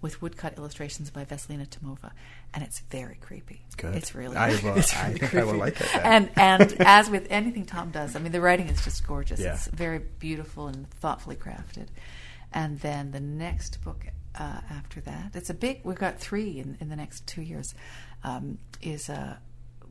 with 0.00 0.22
woodcut 0.22 0.56
illustrations 0.56 1.10
by 1.10 1.24
Veselina 1.24 1.66
Tomova. 1.66 2.12
And 2.54 2.62
it's 2.62 2.80
very 2.90 3.16
creepy. 3.16 3.62
Good. 3.76 3.94
It's 3.96 4.14
really, 4.14 4.36
I 4.36 4.50
will- 4.62 4.76
it's 4.76 4.94
I 4.94 5.06
really 5.08 5.18
think 5.18 5.34
I 5.34 5.44
will 5.44 5.54
like 5.56 5.80
it 5.80 5.88
then. 5.92 6.30
And, 6.36 6.70
and 6.70 6.76
as 6.86 7.10
with 7.10 7.26
anything 7.30 7.64
Tom 7.66 7.90
does, 7.90 8.14
I 8.14 8.20
mean, 8.20 8.32
the 8.32 8.40
writing 8.40 8.68
is 8.68 8.84
just 8.84 9.06
gorgeous. 9.06 9.40
Yeah. 9.40 9.54
It's 9.54 9.66
very 9.68 9.98
beautiful 10.18 10.68
and 10.68 10.88
thoughtfully 10.90 11.36
crafted. 11.36 11.88
And 12.52 12.78
then 12.80 13.10
the 13.10 13.20
next 13.20 13.82
book 13.82 14.06
uh, 14.38 14.60
after 14.70 15.00
that, 15.02 15.32
it's 15.34 15.50
a 15.50 15.54
big, 15.54 15.80
we've 15.84 15.98
got 15.98 16.18
three 16.18 16.58
in, 16.58 16.76
in 16.80 16.88
the 16.88 16.96
next 16.96 17.26
two 17.26 17.42
years, 17.42 17.74
um, 18.24 18.58
is 18.80 19.08
a 19.08 19.38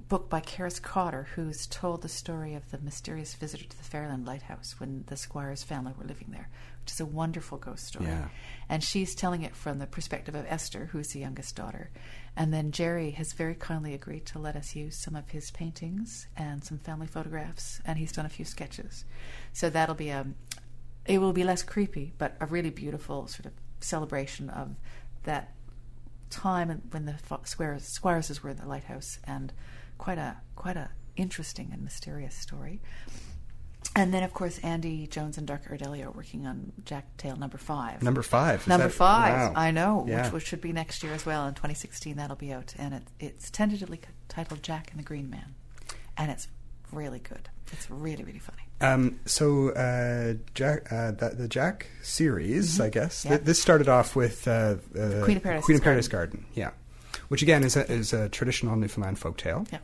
book 0.08 0.30
by 0.30 0.40
Charis 0.40 0.80
Cotter, 0.80 1.28
who's 1.36 1.68
told 1.68 2.02
the 2.02 2.10
story 2.10 2.56
of 2.56 2.72
the 2.72 2.78
mysterious 2.78 3.36
visitor 3.36 3.66
to 3.66 3.78
the 3.78 3.84
Ferryland 3.84 4.26
Lighthouse 4.26 4.76
when 4.80 5.04
the 5.08 5.18
Squire's 5.18 5.64
family 5.64 5.94
were 5.98 6.06
living 6.06 6.30
there, 6.32 6.50
which 6.82 6.94
is 6.94 7.00
a 7.00 7.06
wonderful 7.06 7.58
ghost 7.58 7.86
story. 7.88 8.06
Yeah. 8.06 8.30
And 8.70 8.84
she's 8.84 9.16
telling 9.16 9.42
it 9.42 9.56
from 9.56 9.80
the 9.80 9.88
perspective 9.88 10.34
of 10.34 10.46
Esther, 10.48 10.90
who's 10.92 11.10
the 11.10 11.20
youngest 11.20 11.56
daughter. 11.56 11.90
And 12.36 12.54
then 12.54 12.72
Jerry 12.72 13.12
has 13.12 13.34
very 13.34 13.56
kindly 13.56 13.94
agreed 13.94 14.26
to 14.28 14.40
let 14.40 14.56
us 14.56 14.76
use 14.76 14.96
some 14.96 15.16
of 15.16 15.30
his 15.30 15.52
paintings 15.52 16.28
and 16.38 16.64
some 16.64 16.78
family 16.78 17.08
photographs, 17.08 17.82
and 17.84 17.98
he's 17.98 18.14
done 18.14 18.26
a 18.26 18.30
few 18.30 18.46
sketches. 18.46 19.04
So 19.52 19.70
that'll 19.70 19.96
be 19.96 20.10
a, 20.10 20.26
it 21.06 21.20
will 21.20 21.34
be 21.34 21.44
less 21.44 21.64
creepy, 21.64 22.14
but 22.18 22.38
a 22.40 22.46
really 22.46 22.70
beautiful 22.70 23.28
sort 23.28 23.48
of 23.48 23.54
celebration 23.82 24.50
of 24.50 24.76
that 25.24 25.54
time 26.30 26.82
when 26.92 27.06
the 27.06 27.16
Squires, 27.44 27.84
Squireses 27.84 28.42
were 28.42 28.50
in 28.50 28.58
the 28.58 28.66
lighthouse, 28.66 29.20
and 29.26 29.52
quite 29.98 30.18
a 30.18 30.38
quite 30.56 30.78
a 30.78 30.90
interesting 31.16 31.70
and 31.74 31.84
mysterious 31.84 32.36
story. 32.36 32.82
And 33.96 34.14
then, 34.14 34.22
of 34.22 34.32
course, 34.34 34.60
Andy 34.60 35.08
Jones 35.08 35.40
and 35.40 35.48
Darka 35.48 35.70
Erdelji 35.76 36.06
are 36.06 36.12
working 36.12 36.46
on 36.46 36.72
Jack 36.86 37.18
Tale 37.18 37.36
number 37.36 37.58
five. 37.58 38.04
Number 38.04 38.22
five. 38.22 38.68
Number 38.68 38.88
that- 38.88 38.94
five, 38.94 39.34
wow. 39.34 39.54
I 39.56 39.72
know, 39.72 40.06
Yeah. 40.08 40.24
which, 40.26 40.34
which 40.34 40.46
should 40.46 40.62
be 40.62 40.72
next 40.72 41.02
year 41.02 41.14
as 41.14 41.26
well. 41.26 41.48
In 41.48 41.56
2016, 41.56 42.16
that'll 42.18 42.36
be 42.36 42.54
out, 42.54 42.76
and 42.78 42.94
it, 42.94 43.04
it's 43.20 43.50
tentatively 43.50 44.00
titled 44.30 44.62
Jack 44.62 44.92
and 44.92 45.00
the 45.00 45.04
Green 45.04 45.30
Man, 45.32 45.56
and 46.16 46.30
it's 46.30 46.48
really 46.92 47.20
good. 47.20 47.50
It's 47.72 47.90
really, 47.90 48.24
really 48.24 48.40
funny. 48.40 48.62
Um, 48.82 49.20
so 49.26 49.70
uh, 49.70 50.36
Jack, 50.54 50.92
uh, 50.92 51.12
the, 51.12 51.30
the 51.30 51.48
Jack 51.48 51.88
series, 52.04 52.80
I 52.80 52.90
guess. 52.90 53.22
Mm-hmm. 53.22 53.28
Yeah. 53.30 53.38
Th- 53.38 53.46
this 53.48 53.60
started 53.62 53.90
off 53.90 54.16
with 54.16 54.48
uh, 54.48 54.76
uh, 54.96 55.24
Queen 55.24 55.38
of 55.38 55.44
Paradise's 55.44 55.66
Queen 55.66 55.78
of 55.78 55.84
Paradise 55.84 56.08
Garden. 56.08 56.46
Yeah, 56.54 56.72
which 57.30 57.42
again 57.42 57.64
is 57.64 57.76
a, 57.76 57.90
is 57.92 58.14
a 58.14 58.30
traditional 58.30 58.76
Newfoundland 58.76 59.18
folktale, 59.20 59.70
Yeah. 59.72 59.80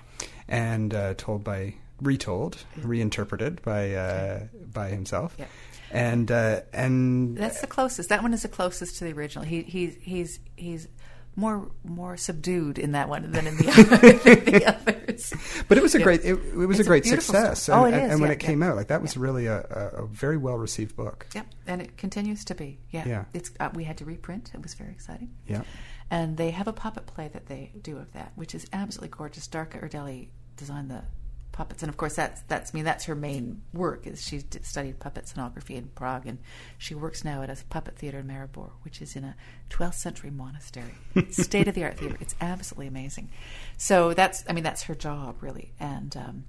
and 0.47 0.93
uh, 0.93 1.13
told 1.15 1.43
by 1.43 1.75
retold, 2.01 2.57
reinterpreted 2.77 3.61
by 3.63 3.93
uh, 3.93 4.39
by 4.73 4.89
himself, 4.89 5.35
Yeah. 5.39 5.45
and 5.91 6.29
uh, 6.31 6.61
and 6.73 7.37
That's 7.37 7.61
the 7.61 7.67
closest. 7.67 8.09
That 8.09 8.21
one 8.23 8.33
is 8.33 8.41
the 8.43 8.47
closest 8.49 8.97
to 8.97 9.05
the 9.05 9.13
original. 9.13 9.45
He, 9.45 9.61
he's 9.63 9.95
he's 10.01 10.39
he's 10.55 10.87
more 11.35 11.71
more 11.83 12.15
subdued 12.15 12.77
in 12.77 12.91
that 12.91 13.09
one 13.09 13.31
than 13.31 13.47
in 13.47 13.57
the, 13.57 13.67
other, 13.71 14.35
than 14.35 14.45
the 14.45 14.65
others. 14.67 15.33
But 15.67 15.77
it 15.79 15.81
was 15.83 15.95
a 15.95 15.97
Yeah. 15.99 16.03
great 16.03 16.21
it, 16.23 16.33
it 16.33 16.55
was 16.55 16.79
It's 16.79 16.87
a 16.87 16.89
a 16.89 16.91
great 16.91 17.03
beautiful 17.03 17.33
success. 17.33 17.63
story. 17.63 17.79
Oh, 17.79 17.85
and, 17.85 17.95
it 17.95 18.03
is, 18.03 18.11
and 18.11 18.21
when 18.21 18.29
yeah, 18.29 18.33
it 18.35 18.39
came 18.39 18.61
out, 18.61 18.75
like 18.75 18.87
that 18.89 19.01
was 19.01 19.17
really 19.17 19.47
a, 19.47 19.61
a, 19.61 20.03
a 20.03 20.07
very 20.07 20.37
well 20.37 20.57
received 20.57 20.95
book. 20.95 21.25
Yep, 21.33 21.47
and 21.67 21.81
it 21.81 21.97
continues 21.97 22.45
to 22.45 22.55
be. 22.55 22.79
Yeah, 22.91 23.07
Yeah. 23.07 23.25
It's 23.33 23.49
uh, 23.59 23.69
we 23.73 23.83
had 23.83 23.97
to 23.97 24.05
reprint. 24.05 24.51
It 24.53 24.61
was 24.61 24.73
very 24.75 24.91
exciting. 24.91 25.31
Yeah. 25.47 25.63
And 26.11 26.37
they 26.37 26.51
have 26.51 26.67
a 26.67 26.73
puppet 26.73 27.05
play 27.07 27.27
that 27.29 27.47
they 27.47 27.71
do 27.81 27.97
of 27.97 28.11
that, 28.13 28.33
which 28.35 28.53
is 28.53 28.65
absolutely 28.73 29.15
gorgeous. 29.17 29.47
Darka 29.47 29.79
Erdelji 29.81 30.27
designed 30.57 30.91
the 30.91 31.03
puppets, 31.51 31.83
and 31.83 31.89
of 31.89 31.97
course 31.97 32.15
that's 32.15 32.41
that's 32.47 32.71
I 32.73 32.75
mean 32.75 32.83
that's 32.85 33.05
her 33.05 33.15
main 33.15 33.61
work. 33.73 34.05
Is 34.07 34.25
she 34.25 34.39
studied 34.61 34.99
puppet 34.99 35.25
scenography 35.25 35.75
in 35.75 35.87
Prague, 35.95 36.25
and 36.27 36.39
she 36.77 36.93
works 36.95 37.23
now 37.23 37.41
at 37.41 37.49
a 37.49 37.57
puppet 37.69 37.95
theater 37.97 38.19
in 38.19 38.27
Maribor, 38.27 38.71
which 38.81 39.01
is 39.01 39.15
in 39.15 39.23
a 39.23 39.35
12th 39.69 39.95
century 39.95 40.29
monastery, 40.31 40.93
state 41.31 41.67
of 41.67 41.75
the 41.75 41.83
art 41.83 41.97
theater. 41.97 42.17
It's 42.19 42.35
absolutely 42.41 42.87
amazing. 42.87 43.29
So 43.77 44.13
that's 44.13 44.43
I 44.49 44.53
mean 44.53 44.63
that's 44.63 44.83
her 44.83 44.95
job 44.95 45.41
really, 45.41 45.71
and 45.79 46.15
um, 46.17 46.43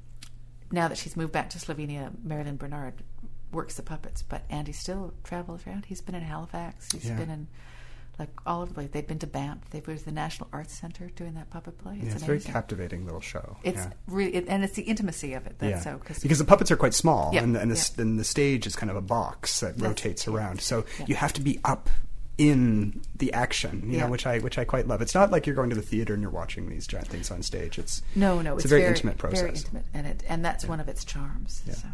now 0.73 0.89
that 0.89 0.99
she's 0.99 1.17
moved 1.17 1.33
back 1.33 1.51
to 1.51 1.59
Slovenia, 1.59 2.11
Marilyn 2.23 2.57
Bernard 2.57 2.95
works 3.53 3.77
the 3.77 3.83
puppets, 3.83 4.23
but 4.23 4.43
Andy 4.51 4.73
still 4.73 5.15
travels 5.23 5.67
around. 5.67 5.85
He's 5.87 6.01
been 6.01 6.15
in 6.17 6.23
Halifax. 6.23 6.91
He's 6.93 7.07
Yeah. 7.07 7.17
been 7.17 7.31
in 7.31 7.47
like 8.19 8.31
all 8.47 8.63
over 8.63 8.69
the 8.69 8.75
place. 8.75 8.89
They've 8.93 9.07
been 9.07 9.19
to 9.21 9.27
Banff. 9.27 9.71
They 9.71 9.81
were 9.81 9.97
to 9.97 10.05
the 10.05 10.13
National 10.13 10.49
Arts 10.53 10.73
Center 10.73 11.11
doing 11.17 11.35
that 11.35 11.51
puppet 11.51 11.79
play. 11.79 11.97
It's, 11.97 12.07
yeah, 12.07 12.13
it's 12.13 12.23
a 12.23 12.27
very 12.27 12.41
captivating 12.41 13.05
little 13.05 13.21
show. 13.21 13.57
It's 13.63 13.79
yeah. 13.79 13.91
really, 14.07 14.35
it, 14.35 14.47
and 14.49 14.63
it's 14.63 14.75
the 14.75 14.83
intimacy 14.83 15.35
of 15.35 15.47
it. 15.47 15.59
That's 15.59 15.85
yeah. 15.85 15.93
so 15.93 15.99
cause 15.99 16.21
because 16.21 16.39
the 16.39 16.45
puppets 16.45 16.71
are 16.71 16.77
quite 16.77 16.95
small, 16.95 17.31
Yeah, 17.33 17.43
and, 17.43 17.57
and, 17.57 17.71
the, 17.71 18.03
and 18.03 18.19
the 18.19 18.25
stage 18.25 18.67
is 18.67 18.77
kind 18.77 18.91
of 18.91 18.97
a 18.97 19.03
box 19.03 19.61
that 19.61 19.77
That's- 19.77 19.89
rotates 19.89 20.29
around. 20.29 20.61
So 20.61 20.85
you 21.07 21.15
have 21.17 21.33
to 21.35 21.41
be 21.41 21.59
up 21.65 21.91
in 22.37 23.01
the 23.15 23.33
action, 23.33 23.85
you 23.89 23.99
know, 23.99 24.09
which 24.09 24.27
I 24.27 24.39
which 24.39 24.59
I 24.59 24.65
quite 24.65 24.89
love. 24.89 25.01
It's 25.01 25.15
not 25.15 25.31
like 25.31 25.47
you're 25.47 25.55
going 25.55 25.71
to 25.71 25.77
the 25.77 25.83
theater 25.83 26.15
and 26.15 26.23
you're 26.23 26.33
watching 26.33 26.69
these 26.69 26.87
giant 26.87 27.09
things 27.09 27.31
on 27.31 27.43
stage. 27.43 27.79
It's 27.79 28.03
no, 28.17 28.41
no, 28.41 28.55
it's, 28.55 28.65
it's, 28.65 28.67
a 28.67 28.69
very, 28.69 28.83
very, 28.83 28.91
intimate 28.93 29.19
process. 29.19 29.41
Very 29.41 29.53
intimate, 29.55 29.85
and 29.95 30.07
it 30.07 30.23
and 30.29 30.45
that's 30.45 30.65
one 30.65 30.81
of 30.81 30.89
its 30.89 31.05
charms. 31.05 31.63
So. 31.71 31.89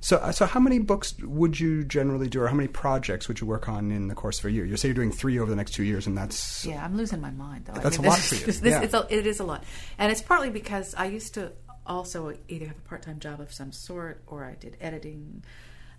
So, 0.00 0.16
uh, 0.16 0.32
so 0.32 0.46
how 0.46 0.60
many 0.60 0.78
books 0.78 1.14
would 1.20 1.58
you 1.60 1.84
generally 1.84 2.28
do, 2.28 2.40
or 2.42 2.48
how 2.48 2.54
many 2.54 2.68
projects 2.68 3.28
would 3.28 3.40
you 3.40 3.46
work 3.46 3.68
on 3.68 3.90
in 3.90 4.08
the 4.08 4.14
course 4.14 4.38
of 4.38 4.46
a 4.46 4.50
year? 4.50 4.64
You 4.64 4.76
say 4.76 4.88
you're 4.88 4.94
doing 4.94 5.12
three 5.12 5.38
over 5.38 5.50
the 5.50 5.56
next 5.56 5.72
two 5.72 5.84
years, 5.84 6.06
and 6.06 6.16
that's 6.16 6.64
Yeah, 6.64 6.84
I'm 6.84 6.96
losing 6.96 7.20
my 7.20 7.30
mind 7.30 7.66
though. 7.66 7.74
That's 7.80 7.98
a 7.98 8.02
this 8.02 8.08
lot 8.08 8.18
for 8.18 8.34
you. 8.36 8.46
This, 8.46 8.60
this- 8.60 8.70
Yeah. 8.72 8.82
it's 8.82 8.94
a, 8.94 9.06
it 9.10 9.26
is 9.26 9.40
a 9.40 9.44
lot, 9.44 9.64
and 9.98 10.10
it's 10.10 10.22
partly 10.22 10.50
because 10.50 10.94
I 10.94 11.06
used 11.06 11.34
to 11.34 11.52
also 11.86 12.36
either 12.48 12.66
have 12.66 12.76
a 12.76 12.88
part-time 12.88 13.18
job 13.18 13.40
of 13.40 13.52
some 13.52 13.72
sort, 13.72 14.22
or 14.26 14.44
I 14.44 14.54
did 14.54 14.76
editing, 14.80 15.42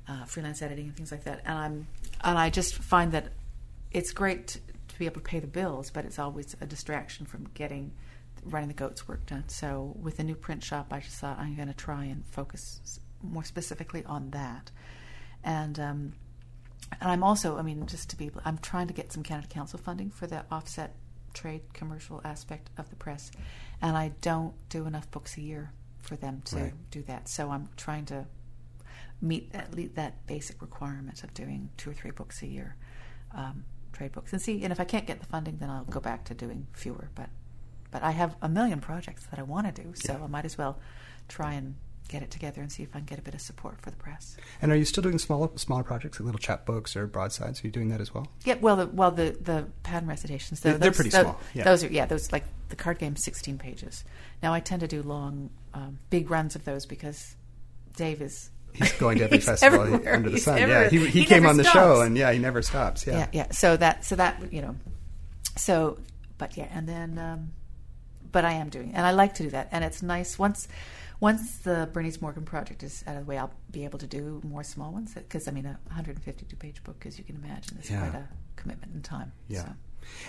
uh, 0.08 0.26
freelance 0.26 0.62
editing, 0.62 0.86
and 0.86 0.96
things 0.96 1.12
like 1.12 1.24
that. 1.26 1.42
And 1.46 1.58
I'm 1.58 1.88
and 2.24 2.38
I 2.38 2.50
just 2.50 2.76
find 2.76 3.12
that 3.12 3.30
it's 3.92 4.12
great 4.12 4.48
to, 4.48 4.60
be 5.00 5.06
able 5.06 5.16
to 5.16 5.22
pay 5.22 5.40
the 5.40 5.48
bills, 5.48 5.90
but 5.90 6.06
it's 6.06 6.20
always 6.20 6.56
a 6.62 6.66
distraction 6.66 7.26
from 7.26 7.48
getting 7.56 7.92
running 8.46 8.68
the 8.68 8.74
goats 8.74 9.08
work 9.08 9.26
done. 9.26 9.44
So 9.48 9.96
with 10.00 10.18
the 10.18 10.24
new 10.24 10.36
print 10.36 10.64
shop, 10.64 10.88
I 10.92 11.00
just 11.00 11.16
thought 11.18 11.40
I'm 11.40 11.56
going 11.56 11.68
to 11.70 11.74
try 11.74 12.06
and 12.06 12.24
focus 12.28 13.00
more 13.24 13.44
specifically 13.44 14.04
on 14.06 14.32
that, 14.32 14.72
and. 15.44 15.80
Um, 15.80 16.14
and 17.00 17.10
I'm 17.10 17.24
also, 17.24 17.58
I 17.58 17.62
mean, 17.62 17.86
just 17.86 18.10
to 18.10 18.18
be, 18.18 18.32
I'm 18.44 18.58
trying 18.58 18.88
to 18.88 18.94
get 18.94 19.14
some 19.14 19.24
Canada 19.24 19.48
Council 19.48 19.80
funding 19.80 20.10
for 20.10 20.28
the 20.28 20.44
offset 20.52 20.94
trade 21.34 21.62
commercial 21.72 22.20
aspect 22.26 22.70
of 22.78 22.90
the 22.90 22.98
press, 22.98 23.32
and 23.82 23.96
I 23.96 24.10
don't 24.20 24.54
do 24.68 24.86
enough 24.88 25.10
books 25.10 25.38
a 25.38 25.42
year 25.42 25.72
for 26.00 26.18
them 26.18 26.42
to 26.46 26.56
Right. 26.58 26.74
do 26.92 27.02
that. 27.04 27.30
So 27.30 27.50
I'm 27.50 27.70
trying 27.78 28.06
to 28.08 28.26
meet 29.22 29.52
at 29.54 29.74
least 29.74 29.96
that 29.96 30.26
basic 30.28 30.62
requirement 30.62 31.24
of 31.24 31.34
doing 31.34 31.70
two 31.78 31.92
or 31.92 31.94
three 31.94 32.12
books 32.12 32.42
a 32.42 32.48
year, 32.48 32.76
um, 33.34 33.64
trade 33.94 34.12
books, 34.12 34.34
and 34.34 34.42
see. 34.42 34.62
And 34.64 34.74
if 34.74 34.80
I 34.82 34.84
can't 34.84 35.06
get 35.08 35.22
the 35.22 35.28
funding, 35.28 35.58
then 35.60 35.70
I'll 35.70 35.86
go 35.86 36.02
back 36.02 36.26
to 36.26 36.34
doing 36.34 36.68
fewer. 36.74 37.10
But 37.16 37.30
but 37.92 38.04
I 38.04 38.12
have 38.12 38.36
a 38.42 38.50
million 38.50 38.82
projects 38.82 39.26
that 39.28 39.40
I 39.40 39.44
want 39.44 39.74
to 39.74 39.84
do, 39.84 39.94
so 39.96 40.18
Yeah. 40.18 40.24
I 40.26 40.28
might 40.28 40.46
as 40.46 40.58
well 40.58 40.78
try 41.30 41.54
and 41.54 41.76
get 42.12 42.21
it 42.21 42.30
together 42.30 42.62
and 42.62 42.71
see 42.71 42.84
if 42.84 42.89
I 42.93 43.00
can 43.00 43.06
get 43.06 43.17
a 43.17 43.21
bit 43.21 43.34
of 43.34 43.41
support 43.41 43.82
for 43.82 43.89
the 43.89 43.95
press. 43.97 44.38
And 44.62 44.71
are 44.71 44.76
you 44.76 44.86
still 44.86 45.02
doing 45.02 45.17
smaller 45.17 45.50
smaller 45.56 45.84
projects, 45.84 46.19
like 46.19 46.26
little 46.26 46.39
chapbooks 46.39 46.95
or 46.95 47.08
broadsides? 47.08 47.63
Are 47.63 47.67
you 47.67 47.71
doing 47.71 47.89
that 47.89 48.02
as 48.02 48.13
well? 48.13 48.28
Yeah, 48.45 48.56
well, 48.62 48.76
the, 48.76 48.88
well, 48.88 49.12
the 49.12 49.38
the 49.41 49.67
Paddon 49.84 50.08
recitations. 50.10 50.60
They're- 50.60 50.74
tho- 50.74 50.80
they're 50.80 50.91
pretty 50.91 51.10
tho- 51.10 51.21
small, 51.24 51.39
yeah. 51.54 51.63
Those 51.63 51.84
are 51.84 51.88
yeah, 51.88 52.06
those 52.06 52.32
like 52.32 52.43
the 52.69 52.76
card 52.76 53.00
game, 53.00 53.15
sixteen 53.15 53.58
pages. 53.58 54.04
Now 54.43 54.54
I 54.54 54.60
tend 54.60 54.82
to 54.82 54.88
do 54.88 55.02
long, 55.02 55.50
um, 55.74 55.97
big 56.10 56.30
runs 56.30 56.56
of 56.56 56.63
those 56.65 56.86
because 56.86 57.36
Dave 57.95 58.21
is 58.21 58.50
He's 58.74 58.93
going 58.93 59.17
to 59.17 59.26
every 59.26 59.39
festival 59.41 59.82
everywhere. 59.82 60.13
under 60.15 60.30
the 60.30 60.36
He's 60.36 60.45
sun. 60.45 60.58
everywhere. 60.58 60.84
Yeah, 60.84 60.89
he, 60.89 60.97
he, 61.08 61.19
He 61.21 61.26
came 61.26 61.45
on 61.45 61.58
the 61.58 61.63
stops. 61.63 61.74
show, 61.76 62.02
and 62.02 62.17
yeah, 62.17 62.32
he 62.32 62.39
never 62.39 62.62
stops. 62.62 63.06
Yeah, 63.06 63.17
yeah, 63.17 63.28
yeah. 63.34 63.47
So 63.52 63.76
that 63.78 64.06
so 64.06 64.15
that 64.15 64.52
you 64.54 64.62
know, 64.62 64.76
so 65.58 65.97
but 66.38 66.56
yeah, 66.58 66.67
and 66.74 66.88
then 66.88 67.17
um, 67.17 67.52
but 68.32 68.45
I 68.45 68.54
am 68.54 68.69
doing, 68.69 68.93
and 68.95 69.06
I 69.06 69.12
like 69.12 69.34
to 69.36 69.43
do 69.43 69.50
that, 69.50 69.67
and 69.71 69.84
it's 69.84 70.02
nice 70.02 70.39
once. 70.39 70.67
Once 71.22 71.60
the 71.60 71.88
Bernice 71.94 72.20
Morgan 72.20 72.44
project 72.44 72.82
is 72.84 73.04
out 73.08 73.16
of 73.16 73.26
the 73.26 73.30
way, 73.30 73.38
I'll 73.38 73.54
be 73.72 73.86
able 73.86 74.00
to 74.00 74.08
do 74.08 74.42
more 74.44 74.64
small 74.64 74.92
ones 74.92 75.14
because 75.14 75.48
I 75.48 75.52
mean, 75.52 75.66
a 75.66 75.78
152 75.86 76.56
page 76.58 76.84
book, 76.84 77.06
as 77.06 77.18
you 77.18 77.24
can 77.24 77.36
imagine, 77.36 77.78
is 77.78 77.90
Yeah. 77.90 78.10
quite 78.10 78.20
a 78.22 78.28
commitment 78.56 78.94
in 78.96 79.02
time. 79.04 79.32
Yeah. 79.48 79.66
So. 79.66 79.72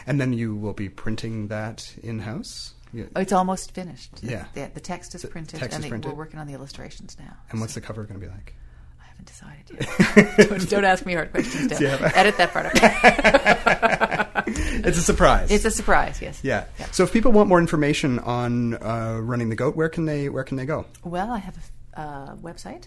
And 0.07 0.21
then 0.21 0.35
you 0.35 0.55
will 0.55 0.75
be 0.75 0.91
printing 0.91 1.49
that 1.49 1.95
in 2.03 2.19
house. 2.21 2.75
Yeah. 2.93 3.05
Oh, 3.17 3.21
it's 3.23 3.33
almost 3.33 3.73
finished. 3.73 4.11
Yeah. 4.23 4.45
The, 4.53 4.71
the 4.75 4.81
text 4.81 5.15
is 5.15 5.23
The 5.23 5.29
printed, 5.29 5.61
text 5.61 5.75
and 5.75 5.83
is 5.83 5.89
printed. 5.89 6.11
we're 6.13 6.17
working 6.19 6.39
on 6.39 6.47
the 6.47 6.53
illustrations 6.53 7.17
now. 7.19 7.35
And 7.51 7.59
what's 7.61 7.73
the 7.73 7.81
cover 7.81 8.05
going 8.05 8.21
to 8.21 8.27
be 8.27 8.31
like? 8.31 8.55
I 9.01 9.05
haven't 9.07 9.27
decided 9.27 10.37
yet. 10.37 10.49
don't, 10.51 10.69
don't 10.69 10.85
ask 10.85 11.07
me 11.07 11.15
hard 11.15 11.31
questions. 11.33 11.81
Yeah. 11.81 12.13
Edit 12.15 12.37
that 12.37 12.53
part 12.53 12.67
out. 12.67 14.19
It's 14.85 14.99
a 14.99 15.03
surprise. 15.03 15.51
it's 15.51 15.65
a 15.65 15.71
surprise. 15.71 16.21
Yes. 16.23 16.41
yeah. 16.43 16.65
Yeah. 16.79 16.87
So 16.93 17.03
if 17.05 17.12
people 17.12 17.33
want 17.33 17.49
more 17.49 17.59
information 17.61 18.19
on 18.21 18.75
uh, 18.75 19.19
running 19.23 19.49
the 19.49 19.57
goat, 19.57 19.77
where 19.77 19.88
can 19.88 20.05
they 20.05 20.29
where 20.29 20.45
can 20.45 20.57
they 20.57 20.67
go? 20.67 20.87
Well, 21.05 21.31
I 21.31 21.38
have 21.38 21.57
a 21.97 22.01
uh, 22.01 22.35
website, 22.37 22.85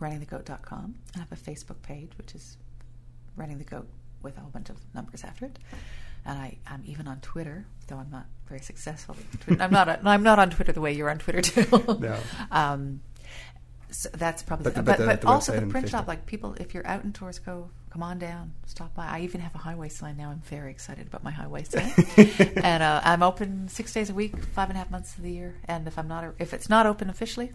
runningthegoat.com. 0.00 0.84
And 1.14 1.16
I 1.16 1.18
have 1.20 1.32
a 1.32 1.36
Facebook 1.36 1.80
page, 1.82 2.10
which 2.18 2.34
is 2.34 2.56
Running 3.36 3.58
the 3.58 3.64
Goat 3.64 3.88
with 4.22 4.36
a 4.36 4.40
whole 4.40 4.50
bunch 4.50 4.70
of 4.70 4.76
numbers 4.94 5.24
after 5.24 5.46
it. 5.46 5.58
And 6.24 6.38
I, 6.38 6.58
I'm 6.66 6.82
even 6.84 7.08
on 7.08 7.18
Twitter, 7.20 7.66
though 7.88 7.96
I'm 7.96 8.10
not 8.10 8.26
very 8.48 8.60
successful. 8.60 9.16
I'm 9.58 9.72
not. 9.72 9.88
On, 9.88 9.98
I'm 10.06 10.22
not 10.22 10.38
on 10.38 10.50
Twitter 10.50 10.72
the 10.72 10.80
way 10.80 10.92
you're 10.92 11.10
on 11.10 11.18
Twitter 11.18 11.40
too. 11.40 11.66
No. 11.98 12.16
Um, 12.50 13.00
so 13.90 14.08
that's 14.14 14.42
probably. 14.42 14.64
But 14.64 14.74
the, 14.74 14.82
the- 14.82 14.84
but 14.84 14.98
but 14.98 15.06
but, 15.06 15.20
the- 15.20 15.26
the 15.26 15.32
also 15.32 15.58
the 15.60 15.66
print 15.66 15.88
shop. 15.88 16.06
Like 16.06 16.26
people, 16.26 16.54
if 16.60 16.74
you're 16.74 16.86
out 16.86 17.04
in 17.04 17.12
Torsco, 17.12 17.68
come 17.92 18.02
on 18.02 18.18
down, 18.18 18.54
stop 18.64 18.94
by. 18.94 19.06
I 19.06 19.20
even 19.20 19.42
have 19.42 19.54
a 19.54 19.58
highway 19.58 19.90
sign 19.90 20.16
now. 20.16 20.30
I'm 20.30 20.40
very 20.40 20.70
excited 20.70 21.06
about 21.06 21.22
my 21.22 21.30
highway 21.30 21.62
sign, 21.64 21.92
and 22.56 22.82
uh, 22.82 23.02
I'm 23.04 23.22
open 23.22 23.68
six 23.68 23.92
days 23.92 24.08
a 24.08 24.14
week, 24.14 24.34
five 24.54 24.70
and 24.70 24.76
a 24.76 24.78
half 24.78 24.90
months 24.90 25.14
of 25.16 25.22
the 25.22 25.30
year. 25.30 25.56
And 25.66 25.86
if 25.86 25.98
I'm 25.98 26.08
not, 26.08 26.24
if 26.38 26.54
it's 26.54 26.70
not 26.70 26.86
open 26.86 27.10
officially, 27.10 27.52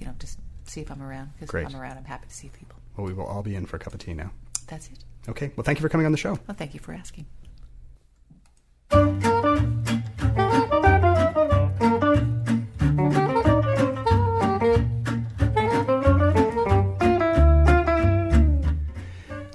you 0.00 0.06
know, 0.06 0.14
just 0.18 0.40
see 0.64 0.80
if 0.80 0.90
I'm 0.90 1.00
around. 1.00 1.30
Because 1.38 1.54
if 1.54 1.74
I'm 1.74 1.80
around, 1.80 1.98
I'm 1.98 2.04
happy 2.04 2.26
to 2.26 2.34
see 2.34 2.48
people. 2.48 2.76
Well, 2.96 3.06
we 3.06 3.12
will 3.12 3.26
all 3.26 3.44
be 3.44 3.54
in 3.54 3.64
for 3.64 3.76
a 3.76 3.78
cup 3.78 3.94
of 3.94 4.00
tea 4.00 4.14
now. 4.14 4.32
That's 4.66 4.88
it. 4.88 5.04
Okay. 5.28 5.52
Well, 5.54 5.62
thank 5.62 5.78
you 5.78 5.82
for 5.82 5.88
coming 5.88 6.06
on 6.06 6.12
the 6.12 6.18
show. 6.18 6.36
Well, 6.48 6.56
thank 6.56 6.74
you 6.74 6.80
for 6.80 6.92
asking. 6.92 7.26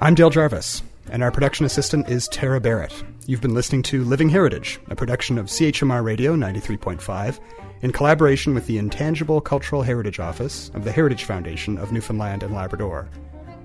I'm 0.04 0.16
Dale 0.16 0.32
Jarvis, 0.32 0.82
and 1.12 1.22
our 1.22 1.30
production 1.30 1.64
assistant 1.64 2.10
is 2.10 2.28
Tara 2.30 2.60
Barrett. 2.60 3.04
You've 3.28 3.40
been 3.40 3.54
listening 3.54 3.84
to 3.84 4.04
Living 4.04 4.30
Heritage, 4.30 4.80
a 4.90 4.96
production 4.96 5.38
of 5.38 5.46
CHMR 5.46 6.04
Radio 6.04 6.36
93.5, 6.36 7.40
in 7.84 7.92
collaboration 7.92 8.56
with 8.56 8.66
the 8.66 8.80
Intangible 8.80 9.40
Cultural 9.40 9.84
Heritage 9.84 10.20
Office 10.20 10.72
of 10.74 10.86
the 10.86 10.92
Heritage 10.92 11.26
Foundation 11.26 11.78
of 11.78 11.92
Newfoundland 11.92 12.42
and 12.42 12.52
Labrador. 12.52 13.10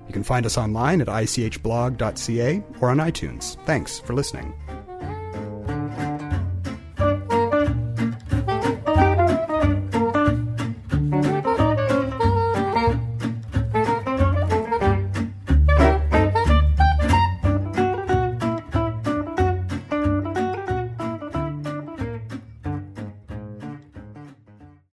You 0.05 0.13
can 0.13 0.21
find 0.21 0.45
us 0.45 0.59
online 0.59 1.01
at 1.01 1.07
ichblog.ca 1.07 2.63
or 2.81 2.91
on 2.91 2.97
iTunes. 2.97 3.65
Thanks 3.65 3.99
for 3.99 4.13
listening. 4.13 4.53